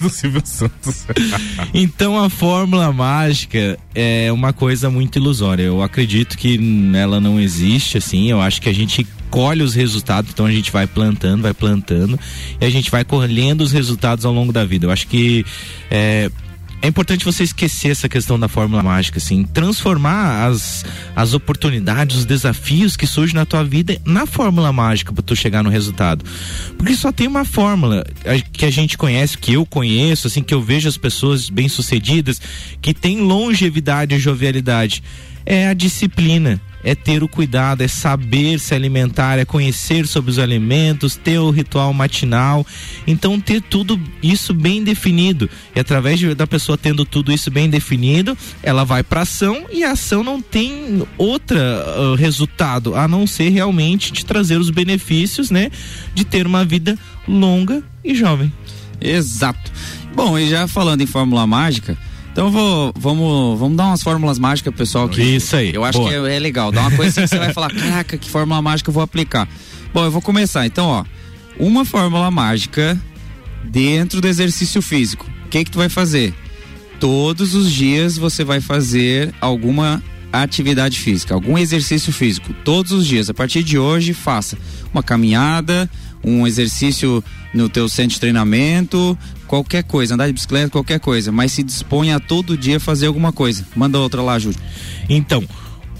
Do 0.00 0.10
Silvio 0.10 0.42
Santos. 0.44 1.06
Então 1.72 2.20
a 2.20 2.28
fórmula 2.28 2.92
mágica 2.92 3.78
é 3.94 4.32
uma 4.32 4.52
coisa 4.52 4.90
muito 4.90 5.18
ilusória. 5.20 5.62
Eu 5.62 5.80
acredito 5.80 6.36
que 6.36 6.58
ela 6.96 7.20
não 7.20 7.38
existe 7.38 7.98
assim. 7.98 8.30
Eu 8.30 8.40
acho 8.40 8.60
que 8.60 8.68
a 8.68 8.72
gente 8.72 9.06
colhe 9.34 9.64
os 9.64 9.74
resultados, 9.74 10.30
então 10.32 10.46
a 10.46 10.52
gente 10.52 10.70
vai 10.70 10.86
plantando, 10.86 11.42
vai 11.42 11.52
plantando 11.52 12.16
e 12.60 12.64
a 12.64 12.70
gente 12.70 12.88
vai 12.88 13.04
colhendo 13.04 13.64
os 13.64 13.72
resultados 13.72 14.24
ao 14.24 14.32
longo 14.32 14.52
da 14.52 14.64
vida. 14.64 14.86
Eu 14.86 14.92
acho 14.92 15.08
que 15.08 15.44
é, 15.90 16.30
é 16.80 16.86
importante 16.86 17.24
você 17.24 17.42
esquecer 17.42 17.88
essa 17.88 18.08
questão 18.08 18.38
da 18.38 18.46
fórmula 18.46 18.80
mágica, 18.80 19.18
assim, 19.18 19.42
transformar 19.42 20.46
as, 20.46 20.84
as 21.16 21.34
oportunidades, 21.34 22.18
os 22.18 22.24
desafios 22.24 22.96
que 22.96 23.08
surgem 23.08 23.34
na 23.34 23.44
tua 23.44 23.64
vida 23.64 24.00
na 24.04 24.24
fórmula 24.24 24.72
mágica 24.72 25.12
para 25.12 25.24
tu 25.24 25.34
chegar 25.34 25.64
no 25.64 25.68
resultado. 25.68 26.24
Porque 26.78 26.94
só 26.94 27.10
tem 27.10 27.26
uma 27.26 27.44
fórmula 27.44 28.06
que 28.52 28.64
a 28.64 28.70
gente 28.70 28.96
conhece, 28.96 29.36
que 29.36 29.54
eu 29.54 29.66
conheço, 29.66 30.28
assim, 30.28 30.44
que 30.44 30.54
eu 30.54 30.62
vejo 30.62 30.88
as 30.88 30.96
pessoas 30.96 31.50
bem-sucedidas, 31.50 32.40
que 32.80 32.94
tem 32.94 33.20
longevidade 33.22 34.14
e 34.14 34.18
jovialidade. 34.20 35.02
É 35.44 35.66
a 35.66 35.74
disciplina, 35.74 36.60
é 36.84 36.94
ter 36.94 37.22
o 37.22 37.28
cuidado, 37.28 37.80
é 37.80 37.88
saber 37.88 38.60
se 38.60 38.74
alimentar, 38.74 39.38
é 39.38 39.44
conhecer 39.44 40.06
sobre 40.06 40.30
os 40.30 40.38
alimentos, 40.38 41.16
ter 41.16 41.38
o 41.38 41.50
ritual 41.50 41.92
matinal. 41.94 42.64
Então, 43.06 43.40
ter 43.40 43.62
tudo 43.62 43.98
isso 44.22 44.52
bem 44.54 44.84
definido. 44.84 45.48
E 45.74 45.80
através 45.80 46.18
de- 46.18 46.34
da 46.34 46.46
pessoa 46.46 46.76
tendo 46.78 47.04
tudo 47.04 47.32
isso 47.32 47.50
bem 47.50 47.68
definido, 47.70 48.36
ela 48.62 48.84
vai 48.84 49.02
para 49.02 49.22
ação 49.22 49.64
e 49.72 49.82
a 49.82 49.92
ação 49.92 50.22
não 50.22 50.40
tem 50.40 51.02
outra 51.16 51.58
ah, 51.58 52.16
resultado 52.16 52.94
a 52.94 53.08
não 53.08 53.26
ser 53.26 53.48
realmente 53.48 54.12
de 54.12 54.24
trazer 54.24 54.58
os 54.58 54.68
benefícios, 54.70 55.50
né, 55.50 55.70
de 56.14 56.24
ter 56.24 56.46
uma 56.46 56.64
vida 56.64 56.98
longa 57.26 57.82
e 58.04 58.14
jovem. 58.14 58.52
Exato. 59.00 59.72
Bom, 60.14 60.38
e 60.38 60.48
já 60.48 60.68
falando 60.68 61.00
em 61.00 61.06
fórmula 61.06 61.46
mágica, 61.46 61.96
então 62.34 62.50
vou, 62.50 62.92
vamos, 62.98 63.60
vamos 63.60 63.76
dar 63.76 63.86
umas 63.86 64.02
fórmulas 64.02 64.40
mágicas 64.40 64.72
pro 64.74 64.78
pessoal 64.78 65.04
aqui. 65.04 65.36
Isso 65.36 65.54
aí, 65.54 65.72
Eu 65.72 65.84
acho 65.84 66.00
boa. 66.00 66.10
que 66.10 66.16
é, 66.16 66.34
é 66.34 66.38
legal. 66.40 66.72
Dá 66.72 66.80
uma 66.80 66.90
coisa 66.90 67.10
assim 67.10 67.20
que 67.20 67.28
você 67.28 67.38
vai 67.38 67.52
falar, 67.54 67.72
caraca, 67.72 68.18
que 68.18 68.28
fórmula 68.28 68.60
mágica 68.60 68.90
eu 68.90 68.92
vou 68.92 69.04
aplicar. 69.04 69.48
Bom, 69.94 70.04
eu 70.04 70.10
vou 70.10 70.20
começar. 70.20 70.66
Então, 70.66 70.84
ó, 70.84 71.04
uma 71.56 71.84
fórmula 71.84 72.28
mágica 72.32 73.00
dentro 73.62 74.20
do 74.20 74.26
exercício 74.26 74.82
físico. 74.82 75.30
O 75.46 75.48
que 75.48 75.64
que 75.64 75.70
tu 75.70 75.78
vai 75.78 75.88
fazer? 75.88 76.34
Todos 76.98 77.54
os 77.54 77.70
dias 77.70 78.16
você 78.16 78.42
vai 78.42 78.60
fazer 78.60 79.32
alguma 79.40 80.02
atividade 80.32 80.98
física, 80.98 81.34
algum 81.34 81.56
exercício 81.56 82.12
físico, 82.12 82.52
todos 82.64 82.90
os 82.90 83.06
dias. 83.06 83.30
A 83.30 83.34
partir 83.34 83.62
de 83.62 83.78
hoje, 83.78 84.12
faça 84.12 84.58
uma 84.92 85.04
caminhada, 85.04 85.88
um 86.24 86.44
exercício 86.48 87.22
no 87.54 87.68
teu 87.68 87.88
centro 87.88 88.14
de 88.14 88.20
treinamento, 88.20 89.16
qualquer 89.46 89.84
coisa, 89.84 90.14
andar 90.14 90.26
de 90.26 90.32
bicicleta, 90.32 90.70
qualquer 90.70 91.00
coisa, 91.00 91.30
mas 91.30 91.52
se 91.52 91.62
disponha 91.62 92.16
a 92.16 92.20
todo 92.20 92.56
dia 92.56 92.80
fazer 92.80 93.06
alguma 93.06 93.32
coisa. 93.32 93.66
Manda 93.74 93.98
outra 93.98 94.22
lá, 94.22 94.38
Júlio. 94.38 94.58
Então, 95.08 95.44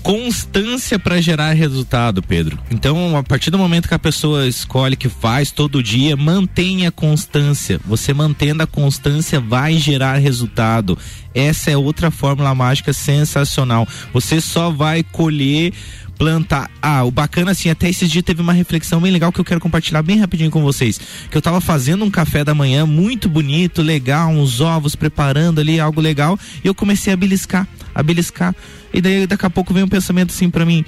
constância 0.04 0.98
para 0.98 1.18
gerar 1.18 1.54
resultado, 1.54 2.22
Pedro. 2.22 2.58
Então, 2.70 3.16
a 3.16 3.22
partir 3.22 3.50
do 3.50 3.56
momento 3.56 3.88
que 3.88 3.94
a 3.94 3.98
pessoa 3.98 4.46
escolhe 4.46 4.96
que 4.96 5.08
faz 5.08 5.50
todo 5.50 5.82
dia, 5.82 6.14
mantenha 6.14 6.90
a 6.90 6.92
constância. 6.92 7.80
Você 7.86 8.12
mantendo 8.12 8.62
a 8.62 8.66
constância 8.66 9.40
vai 9.40 9.78
gerar 9.78 10.18
resultado. 10.18 10.98
Essa 11.34 11.70
é 11.70 11.76
outra 11.76 12.10
fórmula 12.10 12.54
mágica 12.54 12.92
sensacional. 12.92 13.88
Você 14.12 14.42
só 14.42 14.70
vai 14.70 15.02
colher 15.02 15.72
plantar. 16.18 16.70
Ah, 16.80 17.04
o 17.04 17.10
bacana 17.10 17.50
assim, 17.50 17.70
até 17.70 17.88
esses 17.88 18.10
dias 18.10 18.24
teve 18.24 18.40
uma 18.40 18.52
reflexão 18.52 19.00
bem 19.00 19.12
legal 19.12 19.32
que 19.32 19.40
eu 19.40 19.44
quero 19.44 19.60
compartilhar 19.60 20.02
bem 20.02 20.18
rapidinho 20.18 20.50
com 20.50 20.62
vocês. 20.62 21.00
Que 21.30 21.36
eu 21.36 21.42
tava 21.42 21.60
fazendo 21.60 22.04
um 22.04 22.10
café 22.10 22.44
da 22.44 22.54
manhã 22.54 22.86
muito 22.86 23.28
bonito, 23.28 23.82
legal, 23.82 24.30
uns 24.30 24.60
ovos 24.60 24.94
preparando 24.94 25.60
ali, 25.60 25.80
algo 25.80 26.00
legal, 26.00 26.38
e 26.62 26.66
eu 26.66 26.74
comecei 26.74 27.12
a 27.12 27.16
beliscar, 27.16 27.66
a 27.94 28.02
beliscar. 28.02 28.54
E 28.92 29.00
daí 29.00 29.26
daqui 29.26 29.46
a 29.46 29.50
pouco 29.50 29.74
vem 29.74 29.82
um 29.82 29.88
pensamento 29.88 30.30
assim 30.30 30.48
para 30.48 30.64
mim: 30.64 30.84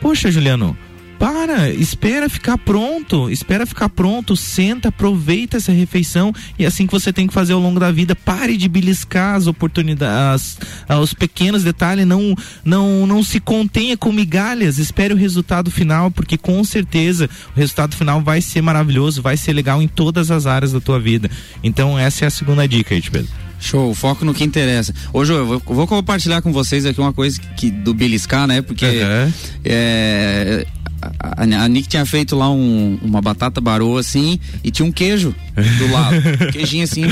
"Poxa, 0.00 0.30
Juliano, 0.30 0.76
para, 1.18 1.70
espera 1.70 2.28
ficar 2.28 2.58
pronto, 2.58 3.30
espera 3.30 3.66
ficar 3.66 3.88
pronto, 3.88 4.36
senta, 4.36 4.88
aproveita 4.88 5.56
essa 5.56 5.72
refeição 5.72 6.32
e 6.58 6.64
é 6.64 6.66
assim 6.66 6.86
que 6.86 6.92
você 6.92 7.12
tem 7.12 7.26
que 7.26 7.34
fazer 7.34 7.52
ao 7.52 7.60
longo 7.60 7.80
da 7.80 7.90
vida. 7.90 8.14
Pare 8.14 8.56
de 8.56 8.68
beliscar 8.68 9.34
as 9.34 9.46
oportunidades, 9.46 10.58
os 11.00 11.14
pequenos 11.14 11.62
detalhes, 11.62 12.06
não, 12.06 12.34
não, 12.64 13.06
não 13.06 13.22
se 13.22 13.40
contenha 13.40 13.96
com 13.96 14.12
migalhas, 14.12 14.78
espere 14.78 15.14
o 15.14 15.16
resultado 15.16 15.70
final, 15.70 16.10
porque 16.10 16.36
com 16.36 16.62
certeza 16.64 17.28
o 17.54 17.58
resultado 17.58 17.96
final 17.96 18.20
vai 18.20 18.40
ser 18.40 18.62
maravilhoso, 18.62 19.22
vai 19.22 19.36
ser 19.36 19.52
legal 19.52 19.82
em 19.82 19.88
todas 19.88 20.30
as 20.30 20.46
áreas 20.46 20.72
da 20.72 20.80
tua 20.80 21.00
vida. 21.00 21.30
Então 21.62 21.98
essa 21.98 22.24
é 22.24 22.28
a 22.28 22.30
segunda 22.30 22.66
dica 22.68 22.94
aí, 22.94 23.02
Pedro. 23.02 23.46
Show, 23.58 23.94
foco 23.94 24.24
no 24.24 24.34
que 24.34 24.44
interessa. 24.44 24.94
Hoje 25.12 25.32
eu 25.32 25.46
vou, 25.46 25.62
vou, 25.64 25.86
compartilhar 25.86 26.42
com 26.42 26.52
vocês 26.52 26.84
aqui 26.84 27.00
uma 27.00 27.12
coisa 27.12 27.40
que, 27.56 27.70
do 27.70 27.94
beliscar, 27.94 28.46
né? 28.46 28.60
Porque 28.60 28.84
uhum. 28.84 29.32
é, 29.64 30.66
a, 31.00 31.42
a 31.42 31.68
Nick 31.68 31.88
tinha 31.88 32.04
feito 32.06 32.36
lá 32.36 32.50
um, 32.50 32.98
uma 33.02 33.20
batata 33.20 33.60
baroa 33.60 34.00
assim 34.00 34.38
e 34.62 34.70
tinha 34.70 34.86
um 34.86 34.92
queijo 34.92 35.34
do 35.78 35.92
lado. 35.92 36.16
um 36.48 36.52
queijinho 36.52 36.84
assim. 36.84 37.02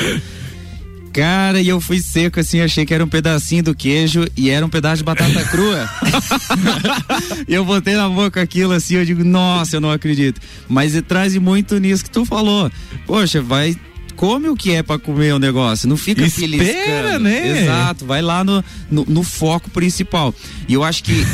Cara, 1.15 1.61
e 1.61 1.69
eu 1.69 1.81
fui 1.81 2.01
seco 2.01 2.41
assim, 2.41 2.61
achei 2.61 2.85
que 2.85 2.93
era 2.93 3.05
um 3.05 3.09
pedacinho 3.09 3.63
do 3.63 3.75
queijo 3.75 4.27
e 4.37 4.51
era 4.51 4.67
um 4.67 4.69
pedaço 4.69 4.97
de 4.97 5.05
batata 5.05 5.45
crua. 5.47 5.89
e 7.47 7.55
eu 7.55 7.65
botei 7.65 7.95
na 7.95 8.09
boca 8.09 8.43
aquilo 8.43 8.73
assim, 8.73 8.97
eu 8.97 9.05
digo, 9.05 9.23
nossa, 9.23 9.77
eu 9.77 9.81
não 9.81 9.93
acredito. 9.93 10.41
Mas 10.69 11.01
traz 11.07 11.37
muito 11.37 11.79
nisso 11.79 12.03
que 12.03 12.11
tu 12.11 12.25
falou. 12.25 12.69
Poxa, 13.07 13.41
vai 13.41 13.77
come 14.17 14.49
o 14.49 14.57
que 14.57 14.73
é 14.73 14.83
para 14.83 14.99
comer 14.99 15.35
o 15.35 15.39
negócio, 15.39 15.89
não 15.89 15.97
fica 15.97 16.25
Espera, 16.25 17.19
né? 17.19 17.63
Exato, 17.63 18.05
vai 18.05 18.23
lá 18.23 18.43
no, 18.43 18.65
no, 18.91 19.05
no, 19.05 19.23
foco 19.23 19.71
principal. 19.71 20.35
E 20.69 20.75
eu 20.75 20.83
acho 20.83 21.05
que 21.05 21.25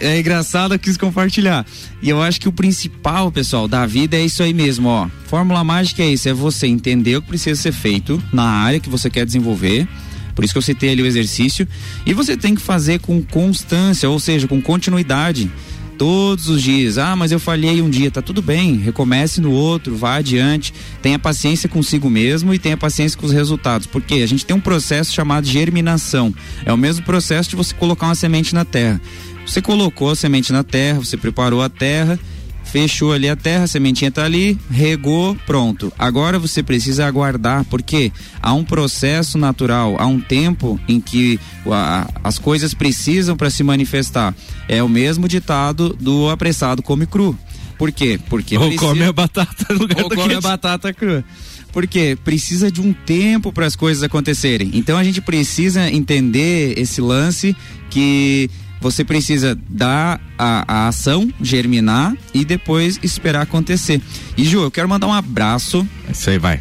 é 0.00 0.18
engraçado, 0.18 0.74
eu 0.74 0.78
quis 0.78 0.96
compartilhar. 0.96 1.66
E 2.02 2.08
eu 2.08 2.22
acho 2.22 2.40
que 2.40 2.48
o 2.48 2.52
principal, 2.52 3.30
pessoal, 3.30 3.68
da 3.68 3.86
vida 3.86 4.16
é 4.16 4.24
isso 4.24 4.42
aí 4.42 4.54
mesmo, 4.54 4.88
ó. 4.88 5.08
Fórmula 5.26 5.62
mágica 5.62 6.02
é 6.02 6.10
isso, 6.10 6.28
é 6.28 6.32
você 6.32 6.66
entender 6.66 7.16
o 7.16 7.22
que 7.22 7.28
precisa 7.28 7.60
ser 7.60 7.72
feito 7.72 8.22
na 8.32 8.44
área 8.44 8.80
que 8.80 8.88
você 8.88 9.10
quer 9.10 9.24
desenvolver. 9.26 9.86
Por 10.34 10.44
isso 10.44 10.52
que 10.52 10.58
eu 10.58 10.62
citei 10.62 10.90
ali 10.90 11.02
o 11.02 11.06
exercício. 11.06 11.66
E 12.04 12.12
você 12.12 12.36
tem 12.36 12.54
que 12.54 12.62
fazer 12.62 12.98
com 13.00 13.22
constância, 13.22 14.10
ou 14.10 14.18
seja, 14.18 14.48
com 14.48 14.60
continuidade 14.60 15.50
todos 15.96 16.48
os 16.48 16.62
dias. 16.62 16.98
Ah, 16.98 17.16
mas 17.16 17.32
eu 17.32 17.38
falhei 17.38 17.80
um 17.80 17.88
dia, 17.88 18.10
tá 18.10 18.20
tudo 18.20 18.42
bem, 18.42 18.76
recomece 18.76 19.40
no 19.40 19.52
outro, 19.52 19.96
vá 19.96 20.16
adiante, 20.16 20.74
tenha 21.00 21.18
paciência 21.18 21.68
consigo 21.68 22.10
mesmo 22.10 22.52
e 22.52 22.58
tenha 22.58 22.76
paciência 22.76 23.18
com 23.18 23.26
os 23.26 23.32
resultados, 23.32 23.86
porque 23.86 24.14
a 24.14 24.26
gente 24.26 24.44
tem 24.44 24.56
um 24.56 24.60
processo 24.60 25.12
chamado 25.12 25.46
germinação. 25.46 26.34
É 26.64 26.72
o 26.72 26.76
mesmo 26.76 27.04
processo 27.04 27.50
de 27.50 27.56
você 27.56 27.74
colocar 27.74 28.06
uma 28.06 28.14
semente 28.14 28.54
na 28.54 28.64
terra. 28.64 29.00
Você 29.46 29.60
colocou 29.60 30.10
a 30.10 30.16
semente 30.16 30.52
na 30.52 30.64
terra, 30.64 30.98
você 30.98 31.16
preparou 31.16 31.62
a 31.62 31.68
terra, 31.68 32.18
fechou 32.64 33.12
ali 33.12 33.28
a 33.28 33.36
terra, 33.36 33.64
a 33.64 33.68
sementinha 33.68 34.10
tá 34.10 34.24
ali, 34.24 34.58
regou, 34.70 35.36
pronto. 35.46 35.92
Agora 35.98 36.38
você 36.38 36.62
precisa 36.62 37.06
aguardar, 37.06 37.64
porque 37.66 38.10
há 38.42 38.52
um 38.52 38.64
processo 38.64 39.38
natural, 39.38 39.96
há 39.98 40.06
um 40.06 40.20
tempo 40.20 40.80
em 40.88 41.00
que 41.00 41.38
a, 41.70 42.08
as 42.24 42.38
coisas 42.38 42.74
precisam 42.74 43.36
para 43.36 43.50
se 43.50 43.62
manifestar. 43.62 44.34
É 44.68 44.82
o 44.82 44.88
mesmo 44.88 45.28
ditado 45.28 45.90
do 46.00 46.28
apressado 46.30 46.82
come 46.82 47.06
cru. 47.06 47.38
Por 47.78 47.92
quê? 47.92 48.18
Porque 48.28 48.56
ou 48.56 48.68
precisa... 48.68 48.86
come 48.86 49.04
a 49.04 49.12
batata 49.12 49.66
no 49.70 49.80
lugar 49.80 50.02
ou 50.02 50.10
come 50.10 50.34
a 50.34 50.40
batata 50.40 50.92
crua 50.92 51.24
porque 51.74 52.16
precisa 52.22 52.70
de 52.70 52.80
um 52.80 52.92
tempo 52.92 53.52
para 53.52 53.66
as 53.66 53.74
coisas 53.74 54.04
acontecerem. 54.04 54.70
Então 54.74 54.96
a 54.96 55.02
gente 55.02 55.20
precisa 55.20 55.90
entender 55.90 56.78
esse 56.78 57.00
lance 57.00 57.54
que 57.90 58.48
você 58.80 59.04
precisa 59.04 59.58
dar 59.68 60.20
a, 60.38 60.64
a 60.66 60.88
ação, 60.88 61.32
germinar 61.40 62.14
e 62.32 62.44
depois 62.44 62.98
esperar 63.02 63.42
acontecer. 63.42 64.00
E 64.36 64.44
Ju, 64.44 64.62
eu 64.62 64.70
quero 64.70 64.88
mandar 64.88 65.06
um 65.06 65.12
abraço. 65.12 65.86
Isso 66.10 66.30
aí 66.30 66.38
vai. 66.38 66.60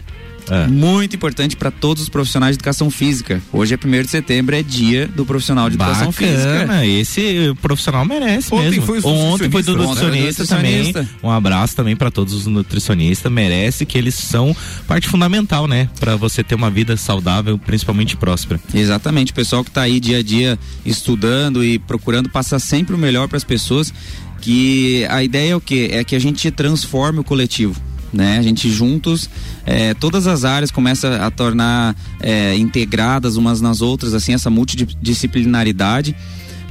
É. 0.50 0.68
Muito 0.68 1.16
importante 1.16 1.56
para 1.56 1.72
todos 1.72 2.04
os 2.04 2.10
profissionais 2.10 2.56
de 2.56 2.58
educação 2.58 2.90
física. 2.90 3.42
Hoje 3.52 3.74
é 3.74 3.78
1 3.78 4.04
de 4.04 4.10
setembro, 4.10 4.56
é 4.56 4.64
dia 4.64 5.08
do 5.08 5.26
profissional 5.26 5.70
de 5.70 5.78
Bacana, 5.78 6.06
educação 6.06 6.12
física. 6.12 6.86
Esse 6.86 7.54
profissional 7.62 8.06
merece 8.06 8.54
Ontem 8.54 8.72
mesmo. 8.72 8.86
Foi 8.86 9.02
Ontem 9.04 9.50
foi 9.50 9.64
do 9.64 9.76
nutricionista, 9.76 10.46
também. 10.46 10.94
Um 11.22 11.30
abraço 11.30 11.76
também 11.76 11.96
para 11.96 12.12
todos 12.12 12.34
os 12.34 12.46
nutricionistas. 12.46 13.32
Merece 13.32 13.86
que 13.86 13.98
eles 13.98 14.16
são 14.16 14.56
parte 14.88 15.08
fundamental, 15.08 15.68
né? 15.68 15.90
Para 16.00 16.16
você 16.16 16.44
ter 16.44 16.56
uma 16.56 16.70
vida 16.70 16.98
saudável, 16.98 17.58
principalmente 17.58 18.16
próspera. 18.18 18.60
Exatamente. 18.74 19.32
O 19.32 19.36
pessoal 19.36 19.64
que 19.64 19.70
está 19.70 19.82
aí 19.82 20.00
dia 20.00 20.20
a 20.20 20.24
dia 20.24 20.60
estudando 20.86 21.64
e 21.64 21.80
procurando 21.80 22.30
passar 22.30 22.60
sempre 22.60 22.96
o 22.96 22.98
melhor 22.98 23.28
para 23.28 23.38
as 23.38 23.44
pessoas. 23.44 23.94
Que 24.42 25.06
a 25.10 25.24
ideia 25.24 25.52
é 25.52 25.56
o 25.56 25.62
quê? 25.62 25.90
É 25.94 26.04
que 26.04 26.18
a 26.18 26.20
gente 26.20 26.52
transforme 26.52 27.20
o 27.20 27.24
coletivo 27.24 27.82
né? 28.14 28.38
A 28.38 28.42
gente 28.42 28.70
juntos, 28.70 29.30
é, 29.66 29.94
todas 29.94 30.28
as 30.28 30.46
áreas 30.46 30.72
começam 30.72 31.12
a 31.14 31.32
tornar 31.32 31.96
é, 32.20 32.56
integradas 32.56 33.36
umas 33.36 33.60
nas 33.60 33.82
outras, 33.82 34.14
assim, 34.14 34.34
essa 34.34 34.50
multidisciplinaridade 34.50 36.16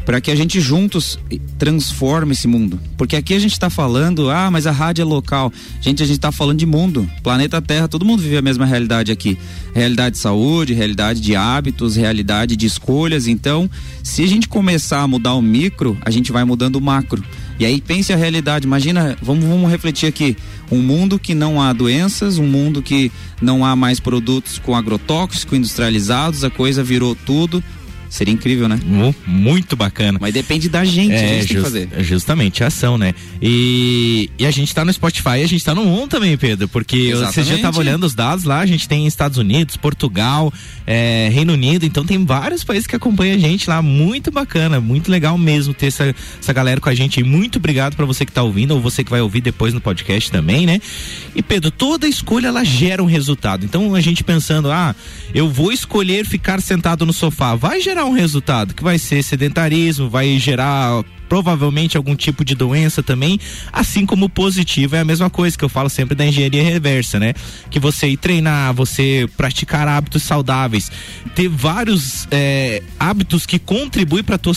para 0.04 0.20
que 0.20 0.30
a 0.30 0.34
gente 0.34 0.60
juntos 0.60 1.18
transforme 1.58 2.32
esse 2.32 2.48
mundo. 2.48 2.78
Porque 2.96 3.16
aqui 3.16 3.34
a 3.34 3.38
gente 3.38 3.52
está 3.52 3.70
falando, 3.70 4.30
ah, 4.30 4.50
mas 4.50 4.66
a 4.66 4.70
rádio 4.70 5.02
é 5.02 5.04
local. 5.04 5.52
Gente, 5.80 6.02
a 6.02 6.06
gente 6.06 6.16
está 6.16 6.32
falando 6.32 6.58
de 6.58 6.66
mundo. 6.66 7.08
Planeta 7.22 7.60
Terra, 7.62 7.88
todo 7.88 8.04
mundo 8.04 8.22
vive 8.22 8.36
a 8.36 8.42
mesma 8.42 8.66
realidade 8.66 9.12
aqui. 9.12 9.38
Realidade 9.74 10.16
de 10.16 10.20
saúde, 10.20 10.74
realidade 10.74 11.20
de 11.20 11.36
hábitos, 11.36 11.96
realidade 11.96 12.56
de 12.56 12.66
escolhas. 12.66 13.26
Então, 13.26 13.70
se 14.02 14.22
a 14.22 14.26
gente 14.26 14.48
começar 14.48 15.00
a 15.00 15.08
mudar 15.08 15.34
o 15.34 15.42
micro, 15.42 15.96
a 16.02 16.10
gente 16.10 16.32
vai 16.32 16.44
mudando 16.44 16.76
o 16.76 16.80
macro. 16.80 17.22
E 17.58 17.64
aí 17.64 17.80
pense 17.80 18.12
a 18.12 18.16
realidade. 18.16 18.66
Imagina, 18.66 19.16
vamos, 19.22 19.44
vamos 19.44 19.70
refletir 19.70 20.08
aqui. 20.08 20.36
Um 20.70 20.78
mundo 20.78 21.18
que 21.18 21.34
não 21.34 21.60
há 21.60 21.72
doenças, 21.72 22.38
um 22.38 22.46
mundo 22.46 22.82
que 22.82 23.12
não 23.40 23.64
há 23.64 23.76
mais 23.76 24.00
produtos 24.00 24.58
com 24.58 24.74
agrotóxicos 24.74 25.58
industrializados, 25.58 26.44
a 26.44 26.50
coisa 26.50 26.82
virou 26.82 27.14
tudo 27.14 27.62
Seria 28.12 28.34
incrível, 28.34 28.68
né? 28.68 28.78
Muito 29.26 29.74
bacana. 29.74 30.18
Mas 30.20 30.34
depende 30.34 30.68
da 30.68 30.84
gente, 30.84 31.14
é, 31.14 31.16
a 31.16 31.28
gente 31.28 31.48
tem 31.48 31.56
que 31.56 31.62
fazer. 31.62 31.88
Justamente, 32.00 32.62
a 32.62 32.66
ação, 32.66 32.98
né? 32.98 33.14
E, 33.40 34.28
e 34.38 34.44
a 34.44 34.50
gente 34.50 34.74
tá 34.74 34.84
no 34.84 34.92
Spotify 34.92 35.38
e 35.38 35.42
a 35.44 35.48
gente 35.48 35.64
tá 35.64 35.74
no 35.74 35.88
ON 35.88 36.06
também, 36.06 36.36
Pedro, 36.36 36.68
porque 36.68 36.94
Exatamente. 36.96 37.34
você 37.34 37.44
já 37.44 37.58
tava 37.58 37.78
olhando 37.78 38.04
os 38.04 38.14
dados 38.14 38.44
lá, 38.44 38.60
a 38.60 38.66
gente 38.66 38.86
tem 38.86 39.06
Estados 39.06 39.38
Unidos, 39.38 39.78
Portugal, 39.78 40.52
é, 40.86 41.30
Reino 41.32 41.54
Unido, 41.54 41.86
então 41.86 42.04
tem 42.04 42.22
vários 42.22 42.62
países 42.62 42.86
que 42.86 42.94
acompanham 42.94 43.34
a 43.34 43.38
gente 43.38 43.66
lá, 43.66 43.80
muito 43.80 44.30
bacana, 44.30 44.78
muito 44.78 45.10
legal 45.10 45.38
mesmo 45.38 45.72
ter 45.72 45.86
essa, 45.86 46.14
essa 46.38 46.52
galera 46.52 46.82
com 46.82 46.90
a 46.90 46.94
gente. 46.94 47.18
E 47.18 47.24
muito 47.24 47.56
obrigado 47.56 47.96
para 47.96 48.04
você 48.04 48.26
que 48.26 48.32
tá 48.32 48.42
ouvindo 48.42 48.72
ou 48.72 48.80
você 48.82 49.02
que 49.02 49.10
vai 49.10 49.22
ouvir 49.22 49.40
depois 49.40 49.72
no 49.72 49.80
podcast 49.80 50.30
também, 50.30 50.66
né? 50.66 50.82
E 51.34 51.42
Pedro, 51.42 51.70
toda 51.70 52.06
escolha 52.06 52.48
ela 52.48 52.62
gera 52.62 53.02
um 53.02 53.06
resultado. 53.06 53.64
Então 53.64 53.94
a 53.94 54.02
gente 54.02 54.22
pensando, 54.22 54.70
ah, 54.70 54.94
eu 55.34 55.48
vou 55.48 55.72
escolher 55.72 56.26
ficar 56.26 56.60
sentado 56.60 57.06
no 57.06 57.12
sofá, 57.14 57.54
vai 57.54 57.80
gerar 57.80 58.01
gerar 58.02 58.06
um 58.06 58.12
resultado 58.12 58.74
que 58.74 58.82
vai 58.82 58.98
ser 58.98 59.22
sedentarismo, 59.22 60.08
vai 60.08 60.38
gerar 60.38 61.04
provavelmente 61.32 61.96
algum 61.96 62.14
tipo 62.14 62.44
de 62.44 62.54
doença 62.54 63.02
também, 63.02 63.40
assim 63.72 64.04
como 64.04 64.28
positivo 64.28 64.96
é 64.96 65.00
a 65.00 65.04
mesma 65.04 65.30
coisa 65.30 65.56
que 65.56 65.64
eu 65.64 65.68
falo 65.70 65.88
sempre 65.88 66.14
da 66.14 66.26
engenharia 66.26 66.62
reversa, 66.62 67.18
né? 67.18 67.32
Que 67.70 67.80
você 67.80 68.08
ir 68.08 68.18
treinar, 68.18 68.74
você 68.74 69.26
praticar 69.34 69.88
hábitos 69.88 70.24
saudáveis, 70.24 70.92
ter 71.34 71.48
vários 71.48 72.28
é, 72.30 72.82
hábitos 73.00 73.46
que 73.46 73.58
contribuem 73.58 74.22
para 74.22 74.36
tua 74.36 74.52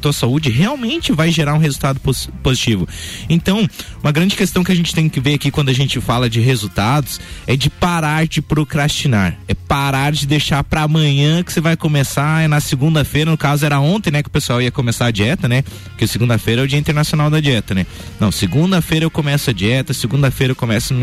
tua 0.00 0.12
saúde, 0.12 0.50
realmente 0.50 1.10
vai 1.10 1.32
gerar 1.32 1.54
um 1.54 1.58
resultado 1.58 1.98
pos, 1.98 2.30
positivo. 2.44 2.86
Então, 3.28 3.68
uma 4.00 4.12
grande 4.12 4.36
questão 4.36 4.62
que 4.62 4.70
a 4.70 4.76
gente 4.76 4.94
tem 4.94 5.08
que 5.08 5.18
ver 5.18 5.34
aqui 5.34 5.50
quando 5.50 5.70
a 5.70 5.72
gente 5.72 6.00
fala 6.00 6.30
de 6.30 6.38
resultados 6.38 7.20
é 7.44 7.56
de 7.56 7.68
parar 7.68 8.28
de 8.28 8.40
procrastinar, 8.40 9.36
é 9.48 9.54
parar 9.54 10.12
de 10.12 10.28
deixar 10.28 10.62
para 10.62 10.82
amanhã 10.82 11.42
que 11.42 11.52
você 11.52 11.60
vai 11.60 11.76
começar, 11.76 12.44
é 12.44 12.46
na 12.46 12.60
segunda-feira, 12.60 13.32
no 13.32 13.36
caso 13.36 13.66
era 13.66 13.80
ontem, 13.80 14.12
né, 14.12 14.22
que 14.22 14.28
o 14.28 14.32
pessoal 14.32 14.62
ia 14.62 14.70
começar 14.70 15.06
a 15.06 15.10
dieta, 15.10 15.48
né? 15.48 15.64
Porque 16.04 16.08
segunda-feira 16.08 16.60
é 16.60 16.64
o 16.64 16.68
Dia 16.68 16.78
Internacional 16.78 17.30
da 17.30 17.40
Dieta, 17.40 17.74
né? 17.74 17.86
Não, 18.20 18.30
segunda-feira 18.30 19.04
eu 19.04 19.10
começo 19.10 19.50
a 19.50 19.52
dieta, 19.52 19.94
segunda-feira 19.94 20.52
eu 20.52 20.56
começo 20.56 20.94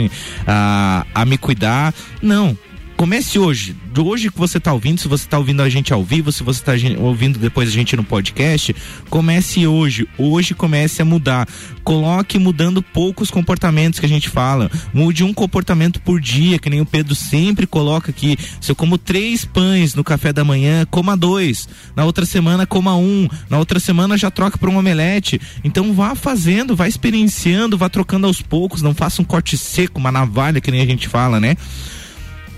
a, 0.48 1.06
a 1.14 1.26
me 1.26 1.38
cuidar. 1.38 1.94
Não, 2.22 2.58
comece 3.02 3.40
hoje. 3.40 3.76
De 3.92 4.00
hoje 4.00 4.30
que 4.30 4.38
você 4.38 4.60
está 4.60 4.72
ouvindo, 4.72 5.02
se 5.02 5.08
você 5.08 5.26
está 5.26 5.40
ouvindo 5.40 5.64
a 5.64 5.70
gente 5.70 5.92
ao 5.92 6.04
vivo, 6.04 6.32
se 6.32 6.44
você 6.44 6.60
está 6.60 6.74
ouvindo 7.00 7.40
depois 7.40 7.68
a 7.68 7.72
gente 7.72 7.96
no 7.96 8.04
podcast, 8.04 8.76
comece 9.10 9.66
hoje. 9.66 10.08
Hoje 10.20 10.54
comece 10.54 11.02
a 11.02 11.06
mudar. 11.06 11.50
Coloque 11.84 12.38
mudando 12.38 12.84
poucos 12.84 13.32
comportamentos 13.32 14.00
que 14.00 14.06
a 14.06 14.10
gente 14.10 14.30
fala. 14.30 14.70
Mude 14.94 15.24
um 15.24 15.34
comportamento 15.34 16.00
por 16.00 16.22
dia, 16.22 16.60
que 16.60 16.70
nem 16.70 16.80
o 16.80 16.86
Pedro 16.86 17.16
sempre 17.16 17.66
coloca 17.66 18.12
aqui. 18.12 18.38
Se 18.62 18.72
eu 18.72 18.76
como 18.76 19.00
três 19.00 19.44
pães 19.44 19.96
no 19.96 20.04
café 20.04 20.32
da 20.32 20.44
manhã, 20.44 20.86
coma 20.86 21.18
dois. 21.18 21.68
Na 21.96 22.06
outra 22.06 22.24
semana, 22.24 22.68
coma 22.68 22.96
um. 22.96 23.28
Na 23.50 23.58
outra 23.58 23.80
semana 23.80 24.16
já 24.16 24.30
troca 24.30 24.60
para 24.60 24.70
um 24.70 24.78
omelete. 24.78 25.42
Então 25.64 25.92
vá 25.92 26.14
fazendo, 26.14 26.76
vá 26.76 26.88
experienciando, 26.88 27.80
vá 27.80 27.90
trocando 27.90 28.28
aos 28.28 28.44
poucos. 28.44 28.84
Não 28.84 28.94
faça 28.94 29.24
um 29.24 29.26
corte 29.26 29.58
seco, 29.58 30.00
uma 30.00 30.12
navalha, 30.12 30.62
que 30.62 30.70
nem 30.70 30.82
a 30.82 30.86
gente 30.86 31.08
fala, 31.08 31.40
né? 31.40 31.58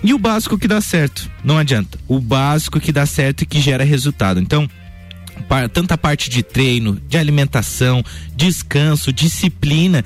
E 0.03 0.13
o 0.13 0.19
básico 0.19 0.57
que 0.57 0.67
dá 0.67 0.81
certo, 0.81 1.31
não 1.43 1.57
adianta. 1.57 1.97
O 2.07 2.19
básico 2.19 2.79
que 2.79 2.91
dá 2.91 3.05
certo 3.05 3.43
e 3.43 3.45
que 3.45 3.61
gera 3.61 3.85
resultado. 3.85 4.39
Então, 4.39 4.69
tanta 5.71 5.97
parte 5.97 6.29
de 6.29 6.43
treino, 6.43 6.99
de 7.07 7.17
alimentação, 7.17 8.03
descanso, 8.35 9.13
disciplina. 9.13 10.03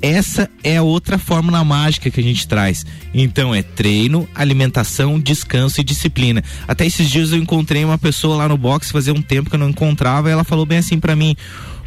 Essa 0.00 0.50
é 0.62 0.76
a 0.76 0.82
outra 0.82 1.18
fórmula 1.18 1.64
mágica 1.64 2.10
que 2.10 2.20
a 2.20 2.22
gente 2.22 2.46
traz. 2.46 2.84
Então 3.12 3.54
é 3.54 3.62
treino, 3.62 4.28
alimentação, 4.34 5.18
descanso 5.18 5.80
e 5.80 5.84
disciplina. 5.84 6.42
Até 6.68 6.86
esses 6.86 7.10
dias 7.10 7.32
eu 7.32 7.38
encontrei 7.38 7.84
uma 7.84 7.98
pessoa 7.98 8.36
lá 8.36 8.48
no 8.48 8.56
box 8.56 8.90
fazia 8.90 9.14
um 9.14 9.22
tempo 9.22 9.50
que 9.50 9.56
eu 9.56 9.60
não 9.60 9.70
encontrava 9.70 10.28
e 10.28 10.32
ela 10.32 10.44
falou 10.44 10.66
bem 10.66 10.78
assim 10.78 11.00
para 11.00 11.16
mim: 11.16 11.34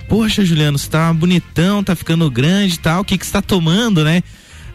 "Poxa, 0.10 0.43
Juliano, 0.43 0.77
você 0.77 0.89
tá 0.89 1.13
bonitão, 1.13 1.83
tá 1.83 1.95
ficando 1.95 2.29
grande 2.29 2.79
tal. 2.79 3.01
O 3.01 3.05
que 3.05 3.17
que 3.17 3.25
você 3.25 3.31
tá 3.31 3.41
tomando, 3.41 4.03
né?" 4.03 4.23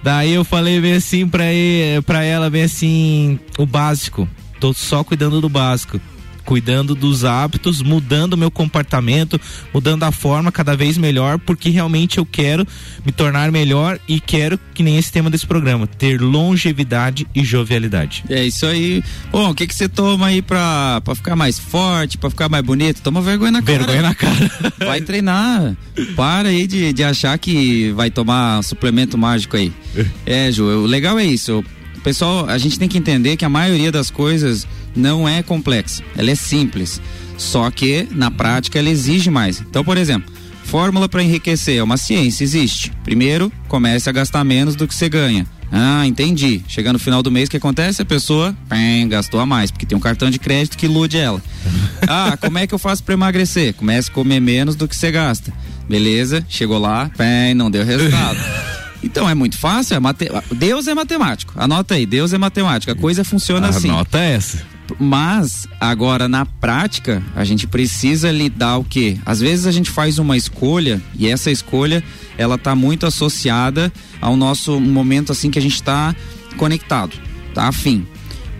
Daí 0.02 0.32
eu 0.32 0.44
falei 0.44 0.80
bem 0.80 0.94
assim 0.94 1.26
pra, 1.28 1.44
ele, 1.44 2.02
pra 2.02 2.24
ela, 2.24 2.50
bem 2.50 2.64
assim, 2.64 3.38
o 3.56 3.64
básico. 3.64 4.28
Tô 4.58 4.72
só 4.72 5.02
cuidando 5.04 5.40
do 5.40 5.48
básico 5.48 6.00
cuidando 6.44 6.94
dos 6.94 7.24
hábitos, 7.24 7.83
mudando 7.83 8.35
o 8.35 8.37
meu 8.37 8.50
comportamento, 8.50 9.40
mudando 9.72 10.05
a 10.05 10.12
forma 10.12 10.52
cada 10.52 10.76
vez 10.76 10.98
melhor, 10.98 11.38
porque 11.38 11.70
realmente 11.70 12.18
eu 12.18 12.26
quero 12.26 12.66
me 13.05 13.12
tornar 13.12 13.50
melhor 13.50 13.98
e 14.09 14.20
quero, 14.20 14.59
que 14.74 14.83
nem 14.83 14.96
esse 14.98 15.11
tema 15.11 15.31
desse 15.31 15.46
programa, 15.46 15.87
ter 15.87 16.20
longevidade 16.20 17.26
e 17.35 17.44
jovialidade. 17.44 18.24
É 18.28 18.44
isso 18.44 18.66
aí. 18.66 19.02
Bom, 19.31 19.50
o 19.50 19.55
que 19.55 19.66
que 19.66 19.74
você 19.74 19.88
toma 19.88 20.26
aí 20.26 20.42
pra, 20.42 21.00
pra 21.02 21.14
ficar 21.14 21.37
mais 21.37 21.59
forte, 21.59 22.18
pra 22.18 22.31
ficar 22.31 22.48
mais 22.48 22.64
bonito? 22.64 23.00
Toma 23.02 23.20
vergonha 23.20 23.52
na 23.52 23.62
cara. 23.62 23.78
Vergonha 23.78 24.02
na 24.02 24.14
cara. 24.14 24.52
Vai 24.78 25.00
treinar. 25.00 25.76
Para 26.16 26.48
aí 26.48 26.66
de, 26.66 26.92
de 26.92 27.05
achar 27.05 27.37
que 27.38 27.92
vai 27.92 28.11
tomar 28.11 28.62
suplemento 28.62 29.16
mágico 29.16 29.57
aí. 29.57 29.72
É, 30.24 30.50
Ju, 30.50 30.64
o 30.64 30.87
legal 30.87 31.18
é 31.18 31.24
isso. 31.24 31.64
Pessoal, 32.02 32.48
a 32.48 32.59
gente 32.59 32.78
tem 32.78 32.88
que 32.88 32.98
entender 32.98 33.37
que 33.37 33.44
a 33.44 33.48
maioria 33.48 33.92
das 33.92 34.11
coisas 34.11 34.66
não 34.94 35.28
é 35.28 35.42
complexa, 35.42 36.02
ela 36.16 36.31
é 36.31 36.35
simples. 36.35 37.00
Só 37.38 37.70
que 37.70 38.07
na 38.12 38.31
prática 38.31 38.78
ela 38.78 38.88
exige 38.88 39.31
mais. 39.31 39.61
Então, 39.61 39.83
por 39.85 39.96
exemplo, 39.96 40.33
fórmula 40.64 41.09
para 41.09 41.22
enriquecer 41.22 41.78
é 41.78 41.83
uma 41.83 41.96
ciência, 41.96 42.44
existe. 42.44 42.92
Primeiro, 43.02 43.52
comece 43.68 44.09
a 44.09 44.12
gastar 44.12 44.44
menos 44.44 44.76
do 44.76 44.87
que 44.87 44.94
você 44.94 45.09
ganha. 45.09 45.46
Ah, 45.70 46.07
entendi. 46.07 46.62
Chega 46.68 46.92
no 46.92 46.98
final 46.98 47.22
do 47.22 47.31
mês, 47.31 47.48
o 47.48 47.50
que 47.50 47.57
acontece? 47.57 48.02
A 48.02 48.05
pessoa 48.05 48.55
pem, 48.68 49.09
gastou 49.09 49.40
a 49.40 49.46
mais, 49.46 49.70
porque 49.70 49.87
tem 49.87 49.96
um 49.96 50.00
cartão 50.00 50.31
de 50.31 50.38
crédito 50.38 50.76
que 50.76 50.85
ilude 50.85 51.16
ela. 51.16 51.42
ah, 52.07 52.37
como 52.38 52.59
é 52.59 52.66
que 52.66 52.74
eu 52.74 52.78
faço 52.78 53.02
para 53.02 53.14
emagrecer? 53.14 53.72
Comece 53.74 54.11
a 54.11 54.12
comer 54.12 54.38
menos 54.38 54.76
do 54.76 54.87
que 54.87 54.94
você 54.94 55.11
gasta. 55.11 55.52
Beleza, 55.88 56.44
chegou 56.48 56.78
lá, 56.78 57.11
pem, 57.16 57.55
não 57.55 57.70
deu 57.70 57.85
resultado. 57.85 58.38
Então 59.05 59.28
é 59.28 59.35
muito 59.35 59.59
fácil, 59.59 59.96
é 59.96 59.98
mate... 59.98 60.28
Deus 60.52 60.87
é 60.87 60.94
matemático. 60.94 61.55
Anota 61.57 61.94
aí, 61.94 62.07
Deus 62.07 62.33
é 62.33 62.38
matemático. 62.38 62.92
A 62.92 62.94
coisa 62.94 63.24
funciona 63.24 63.66
Anota 63.66 63.78
assim. 63.78 63.90
Anota 63.90 64.18
essa. 64.20 64.64
Mas 64.98 65.66
agora 65.81 66.28
na 66.28 66.44
prática 66.44 67.22
a 67.35 67.44
gente 67.44 67.66
precisa 67.66 68.31
lidar 68.31 68.78
o 68.78 68.85
quê? 68.85 69.18
Às 69.24 69.40
vezes 69.40 69.66
a 69.66 69.72
gente 69.72 69.90
faz 69.90 70.18
uma 70.18 70.37
escolha 70.37 71.00
e 71.18 71.28
essa 71.28 71.50
escolha 71.50 72.02
ela 72.37 72.59
tá 72.59 72.74
muito 72.74 73.07
associada 73.07 73.92
ao 74.20 74.37
nosso 74.37 74.81
momento 74.81 75.33
assim 75.33 75.50
que 75.50 75.59
a 75.59 75.62
gente 75.62 75.74
está 75.74 76.14
conectado, 76.57 77.16
tá 77.55 77.68
afim. 77.68 78.07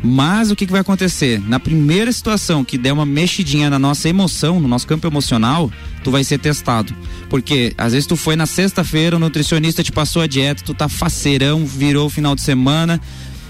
Mas 0.05 0.51
o 0.51 0.57
que, 0.57 0.67
que 0.67 0.73
vai 0.73 0.81
acontecer? 0.81 1.41
Na 1.49 1.61
primeira 1.61 2.11
situação 2.11 2.65
que 2.65 2.77
der 2.77 2.93
uma 2.93 3.07
mexidinha 3.07 3.71
na 3.71 3.79
nossa 3.79 4.09
emoção, 4.09 4.59
no 4.59 4.67
nosso 4.67 4.87
campo 4.87 5.07
emocional, 5.07 5.71
tu 6.03 6.11
vai 6.11 6.25
ser 6.25 6.39
testado. 6.39 6.93
Porque 7.31 7.73
às 7.79 7.93
vezes 7.93 8.07
tu 8.07 8.17
foi 8.17 8.35
na 8.35 8.45
sexta-feira, 8.45 9.15
o 9.15 9.21
nutricionista 9.21 9.83
te 9.85 9.93
passou 9.93 10.21
a 10.21 10.27
dieta, 10.27 10.65
tu 10.65 10.75
tá 10.75 10.89
faceirão, 10.89 11.65
virou 11.65 12.07
o 12.07 12.11
final 12.11 12.35
de 12.35 12.43
semana, 12.43 13.01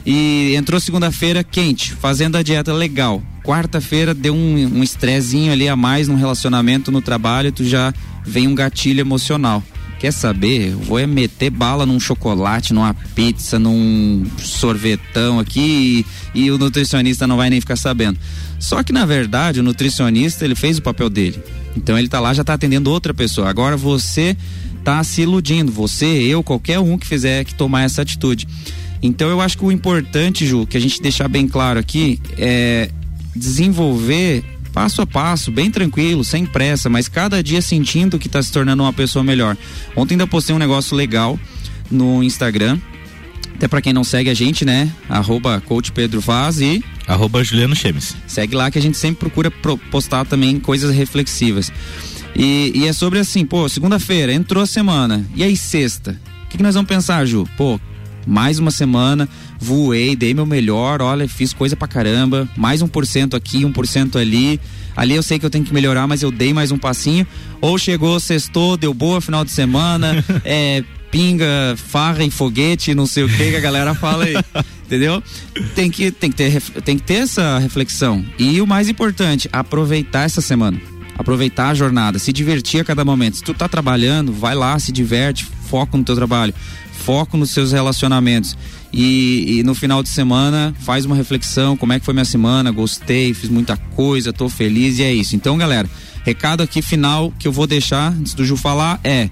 e 0.04 0.54
entrou 0.56 0.80
segunda-feira 0.80 1.44
quente, 1.44 1.92
fazendo 1.92 2.36
a 2.36 2.42
dieta 2.42 2.72
legal. 2.72 3.22
Quarta-feira 3.44 4.14
deu 4.14 4.34
um 4.34 4.82
estressinho 4.82 5.52
ali 5.52 5.68
a 5.68 5.76
mais 5.76 6.08
no 6.08 6.16
relacionamento, 6.16 6.92
no 6.92 7.02
trabalho, 7.02 7.52
tu 7.52 7.64
já 7.64 7.92
vem 8.24 8.46
um 8.46 8.54
gatilho 8.54 9.00
emocional. 9.00 9.62
Quer 10.02 10.12
saber? 10.12 10.74
vou 10.74 10.98
é 10.98 11.06
meter 11.06 11.48
bala 11.48 11.86
num 11.86 12.00
chocolate, 12.00 12.74
numa 12.74 12.92
pizza, 12.92 13.56
num 13.56 14.26
sorvetão 14.36 15.38
aqui 15.38 16.04
e, 16.34 16.42
e 16.42 16.50
o 16.50 16.58
nutricionista 16.58 17.24
não 17.24 17.36
vai 17.36 17.48
nem 17.48 17.60
ficar 17.60 17.76
sabendo. 17.76 18.18
Só 18.58 18.82
que 18.82 18.92
na 18.92 19.06
verdade 19.06 19.60
o 19.60 19.62
nutricionista 19.62 20.44
ele 20.44 20.56
fez 20.56 20.78
o 20.78 20.82
papel 20.82 21.08
dele. 21.08 21.40
Então 21.76 21.96
ele 21.96 22.08
tá 22.08 22.18
lá 22.18 22.34
já 22.34 22.42
tá 22.42 22.54
atendendo 22.54 22.90
outra 22.90 23.14
pessoa. 23.14 23.48
Agora 23.48 23.76
você 23.76 24.36
tá 24.82 25.04
se 25.04 25.22
iludindo, 25.22 25.70
você, 25.70 26.06
eu, 26.06 26.42
qualquer 26.42 26.80
um 26.80 26.98
que 26.98 27.06
fizer 27.06 27.44
que 27.44 27.54
tomar 27.54 27.82
essa 27.82 28.02
atitude. 28.02 28.48
Então 29.02 29.28
eu 29.28 29.40
acho 29.40 29.58
que 29.58 29.64
o 29.64 29.72
importante, 29.72 30.46
Ju, 30.46 30.66
que 30.66 30.76
a 30.76 30.80
gente 30.80 31.02
deixar 31.02 31.28
bem 31.28 31.48
claro 31.48 31.78
aqui 31.78 32.20
é 32.38 32.88
desenvolver 33.34 34.44
passo 34.72 35.02
a 35.02 35.06
passo, 35.06 35.50
bem 35.50 35.70
tranquilo, 35.70 36.24
sem 36.24 36.46
pressa, 36.46 36.88
mas 36.88 37.08
cada 37.08 37.42
dia 37.42 37.60
sentindo 37.60 38.18
que 38.18 38.26
está 38.26 38.42
se 38.42 38.50
tornando 38.50 38.82
uma 38.82 38.92
pessoa 38.92 39.22
melhor. 39.22 39.56
Ontem 39.94 40.14
ainda 40.14 40.26
postei 40.26 40.54
um 40.54 40.58
negócio 40.58 40.96
legal 40.96 41.38
no 41.90 42.22
Instagram. 42.22 42.78
Até 43.54 43.68
para 43.68 43.82
quem 43.82 43.92
não 43.92 44.02
segue 44.02 44.30
a 44.30 44.34
gente, 44.34 44.64
né? 44.64 44.90
Arroba 45.08 45.60
Coach 45.60 45.92
Pedro 45.92 46.20
Vaz 46.20 46.60
e. 46.60 46.82
Arroba 47.06 47.44
Juliano 47.44 47.76
Chemes. 47.76 48.16
Segue 48.26 48.56
lá 48.56 48.70
que 48.70 48.78
a 48.78 48.82
gente 48.82 48.96
sempre 48.96 49.20
procura 49.20 49.50
postar 49.90 50.24
também 50.24 50.58
coisas 50.58 50.92
reflexivas. 50.94 51.70
E, 52.34 52.72
e 52.74 52.86
é 52.86 52.92
sobre 52.92 53.18
assim, 53.18 53.44
pô, 53.44 53.68
segunda-feira, 53.68 54.32
entrou 54.32 54.62
a 54.62 54.66
semana. 54.66 55.24
E 55.34 55.44
aí, 55.44 55.56
sexta? 55.56 56.18
O 56.44 56.48
que, 56.48 56.56
que 56.56 56.62
nós 56.62 56.74
vamos 56.74 56.88
pensar, 56.88 57.24
Ju? 57.26 57.46
Pô, 57.56 57.78
mais 58.26 58.58
uma 58.58 58.70
semana, 58.70 59.28
voei, 59.58 60.14
dei 60.16 60.34
meu 60.34 60.46
melhor, 60.46 61.00
olha, 61.02 61.28
fiz 61.28 61.52
coisa 61.52 61.76
pra 61.76 61.88
caramba, 61.88 62.48
mais 62.56 62.82
um 62.82 62.88
por 62.88 63.06
cento 63.06 63.36
aqui, 63.36 63.64
um 63.64 63.72
por 63.72 63.86
cento 63.86 64.18
ali. 64.18 64.60
Ali 64.96 65.14
eu 65.14 65.22
sei 65.22 65.38
que 65.38 65.46
eu 65.46 65.50
tenho 65.50 65.64
que 65.64 65.72
melhorar, 65.72 66.06
mas 66.06 66.22
eu 66.22 66.30
dei 66.30 66.52
mais 66.52 66.70
um 66.70 66.78
passinho. 66.78 67.26
Ou 67.60 67.78
chegou, 67.78 68.18
sextou, 68.20 68.76
deu 68.76 68.92
boa 68.92 69.20
final 69.20 69.44
de 69.44 69.50
semana, 69.50 70.24
é, 70.44 70.84
pinga, 71.10 71.74
farra 71.76 72.24
e 72.24 72.30
foguete, 72.30 72.94
não 72.94 73.06
sei 73.06 73.24
o 73.24 73.28
que 73.28 73.50
que 73.50 73.56
a 73.56 73.60
galera 73.60 73.94
fala 73.94 74.24
aí. 74.24 74.34
entendeu? 74.92 75.22
Tem 75.74 75.90
que, 75.90 76.10
tem, 76.10 76.30
que 76.30 76.36
ter, 76.36 76.60
tem 76.84 76.98
que 76.98 77.04
ter 77.04 77.14
essa 77.14 77.58
reflexão. 77.58 78.24
E 78.38 78.60
o 78.60 78.66
mais 78.66 78.88
importante, 78.88 79.48
aproveitar 79.52 80.24
essa 80.24 80.40
semana. 80.40 80.78
Aproveitar 81.16 81.68
a 81.68 81.74
jornada, 81.74 82.18
se 82.18 82.32
divertir 82.32 82.80
a 82.80 82.84
cada 82.84 83.04
momento. 83.04 83.36
Se 83.36 83.42
tu 83.42 83.54
tá 83.54 83.68
trabalhando, 83.68 84.32
vai 84.32 84.54
lá, 84.54 84.78
se 84.78 84.92
diverte, 84.92 85.46
foca 85.72 85.96
no 85.96 86.04
teu 86.04 86.14
trabalho 86.14 86.52
foco 87.02 87.36
nos 87.36 87.50
seus 87.50 87.72
relacionamentos. 87.72 88.56
E, 88.92 89.58
e, 89.58 89.62
no 89.62 89.74
final 89.74 90.02
de 90.02 90.08
semana 90.08 90.74
faz 90.80 91.04
uma 91.04 91.16
reflexão, 91.16 91.76
como 91.76 91.92
é 91.92 91.98
que 91.98 92.04
foi 92.04 92.14
minha 92.14 92.24
semana, 92.24 92.70
gostei, 92.70 93.34
fiz 93.34 93.50
muita 93.50 93.76
coisa, 93.76 94.32
tô 94.32 94.48
feliz 94.48 94.98
e 94.98 95.02
é 95.02 95.12
isso. 95.12 95.34
Então, 95.34 95.56
galera, 95.56 95.88
recado 96.24 96.62
aqui 96.62 96.80
final 96.80 97.32
que 97.38 97.48
eu 97.48 97.52
vou 97.52 97.66
deixar 97.66 98.12
antes 98.12 98.34
do 98.34 98.44
Ju 98.44 98.56
falar 98.56 99.00
é 99.02 99.28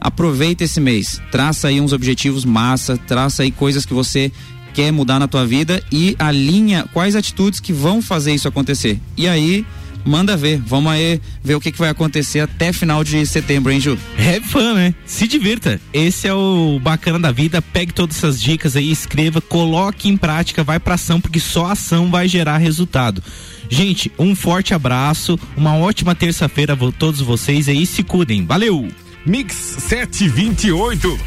aproveita 0.00 0.64
esse 0.64 0.80
mês, 0.80 1.20
traça 1.30 1.68
aí 1.68 1.80
uns 1.80 1.92
objetivos 1.92 2.44
massa, 2.44 2.96
traça 2.96 3.42
aí 3.42 3.50
coisas 3.50 3.86
que 3.86 3.94
você 3.94 4.32
quer 4.74 4.90
mudar 4.90 5.18
na 5.18 5.28
tua 5.28 5.46
vida 5.46 5.82
e 5.92 6.16
alinha 6.18 6.84
quais 6.92 7.14
atitudes 7.14 7.60
que 7.60 7.72
vão 7.72 8.02
fazer 8.02 8.34
isso 8.34 8.48
acontecer. 8.48 8.98
E 9.16 9.28
aí, 9.28 9.64
manda 10.04 10.36
ver. 10.36 10.60
Vamos 10.66 10.92
aí 10.92 11.20
ver 11.42 11.54
o 11.54 11.60
que, 11.60 11.72
que 11.72 11.78
vai 11.78 11.90
acontecer 11.90 12.40
até 12.40 12.72
final 12.72 13.02
de 13.02 13.24
setembro, 13.26 13.72
hein, 13.72 13.80
Ju? 13.80 13.98
É 14.18 14.40
fã, 14.40 14.74
né? 14.74 14.94
Se 15.04 15.26
divirta. 15.26 15.80
Esse 15.92 16.26
é 16.28 16.34
o 16.34 16.78
bacana 16.80 17.18
da 17.18 17.32
vida. 17.32 17.60
Pegue 17.60 17.92
todas 17.92 18.16
essas 18.16 18.40
dicas 18.40 18.76
aí, 18.76 18.90
escreva, 18.90 19.40
coloque 19.40 20.08
em 20.08 20.16
prática, 20.16 20.64
vai 20.64 20.78
pra 20.78 20.94
ação, 20.94 21.20
porque 21.20 21.40
só 21.40 21.66
ação 21.66 22.10
vai 22.10 22.28
gerar 22.28 22.58
resultado. 22.58 23.22
Gente, 23.68 24.10
um 24.18 24.34
forte 24.34 24.74
abraço, 24.74 25.38
uma 25.56 25.76
ótima 25.76 26.14
terça-feira 26.14 26.74
a 26.74 26.92
todos 26.92 27.20
vocês 27.20 27.68
aí, 27.68 27.86
se 27.86 28.02
cuidem. 28.02 28.44
Valeu! 28.44 28.88
Mix 29.26 29.54
728. 29.88 31.18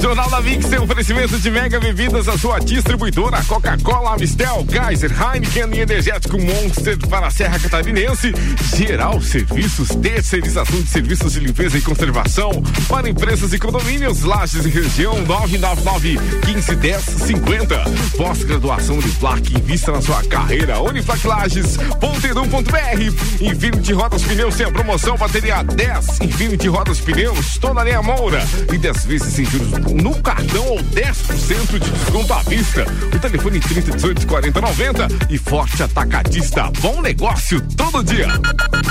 Jornal 0.00 0.30
da 0.30 0.40
Mix 0.40 0.66
tem 0.66 0.80
oferecimento 0.80 1.38
de 1.38 1.50
mega 1.50 1.78
bebidas, 1.78 2.26
a 2.28 2.36
sua 2.36 2.58
distribuidora 2.58 3.40
Coca-Cola, 3.44 4.14
Amistel, 4.14 4.64
Kaiser, 4.64 5.12
Heineken 5.12 5.78
e 5.78 5.80
Energético 5.80 6.40
Monster 6.40 6.98
para 7.08 7.28
a 7.28 7.30
Serra 7.30 7.56
Catarinense. 7.58 8.32
Geral 8.74 9.20
Serviços, 9.20 9.90
terceirização 9.90 10.80
de 10.82 10.88
serviços 10.88 11.34
de 11.34 11.40
limpeza 11.40 11.76
e 11.78 11.82
conservação 11.82 12.50
para 12.88 13.08
empresas 13.08 13.52
e 13.52 13.60
condomínios, 13.60 14.22
lajes 14.22 14.66
e 14.66 14.70
região 14.70 15.22
999 15.22 16.18
1510 16.46 17.04
50. 17.04 17.84
Pós-graduação 18.16 18.98
de 18.98 19.08
plaque, 19.10 19.56
invista 19.56 19.92
na 19.92 20.02
sua 20.02 20.24
carreira. 20.24 20.80
Uniflaclages.edu.br. 20.80 23.40
Infinity 23.40 23.92
Rodas 23.92 24.22
Pneus 24.22 24.56
tem 24.56 24.66
a 24.66 24.72
promoção 24.72 25.16
bateria 25.16 25.62
10. 25.62 26.22
Infinity 26.22 26.66
Rodas 26.66 26.98
Pneus, 27.00 27.31
toda 27.60 27.80
a 27.80 27.84
linha 27.84 28.02
Moura. 28.02 28.42
E 28.72 28.78
10 28.78 29.04
vezes 29.04 29.34
sem 29.34 29.44
juros 29.44 29.70
no 30.02 30.20
cartão 30.22 30.66
ou 30.68 30.78
10% 30.78 31.78
de 31.78 31.90
desconto 31.90 32.32
à 32.32 32.42
vista. 32.42 32.86
O 33.14 33.18
telefone 33.18 33.60
30 33.60 33.92
18 33.92 34.26
40 34.26 34.60
90 34.60 35.08
e 35.30 35.38
forte 35.38 35.82
atacadista. 35.82 36.70
Bom 36.80 37.00
negócio 37.02 37.60
todo 37.76 38.02
dia. 38.02 38.28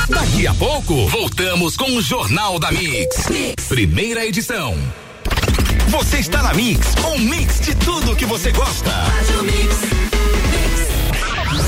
Daqui 0.09 0.47
a 0.47 0.53
pouco, 0.53 1.07
voltamos 1.07 1.75
com 1.77 1.91
o 1.91 2.01
Jornal 2.01 2.59
da 2.59 2.71
mix. 2.71 3.27
mix. 3.29 3.65
Primeira 3.67 4.25
edição. 4.25 4.75
Você 5.87 6.19
está 6.19 6.41
na 6.41 6.53
Mix, 6.53 6.95
um 7.05 7.17
mix 7.19 7.59
de 7.59 7.75
tudo 7.75 8.15
que 8.15 8.25
você 8.25 8.51
gosta. 8.51 8.91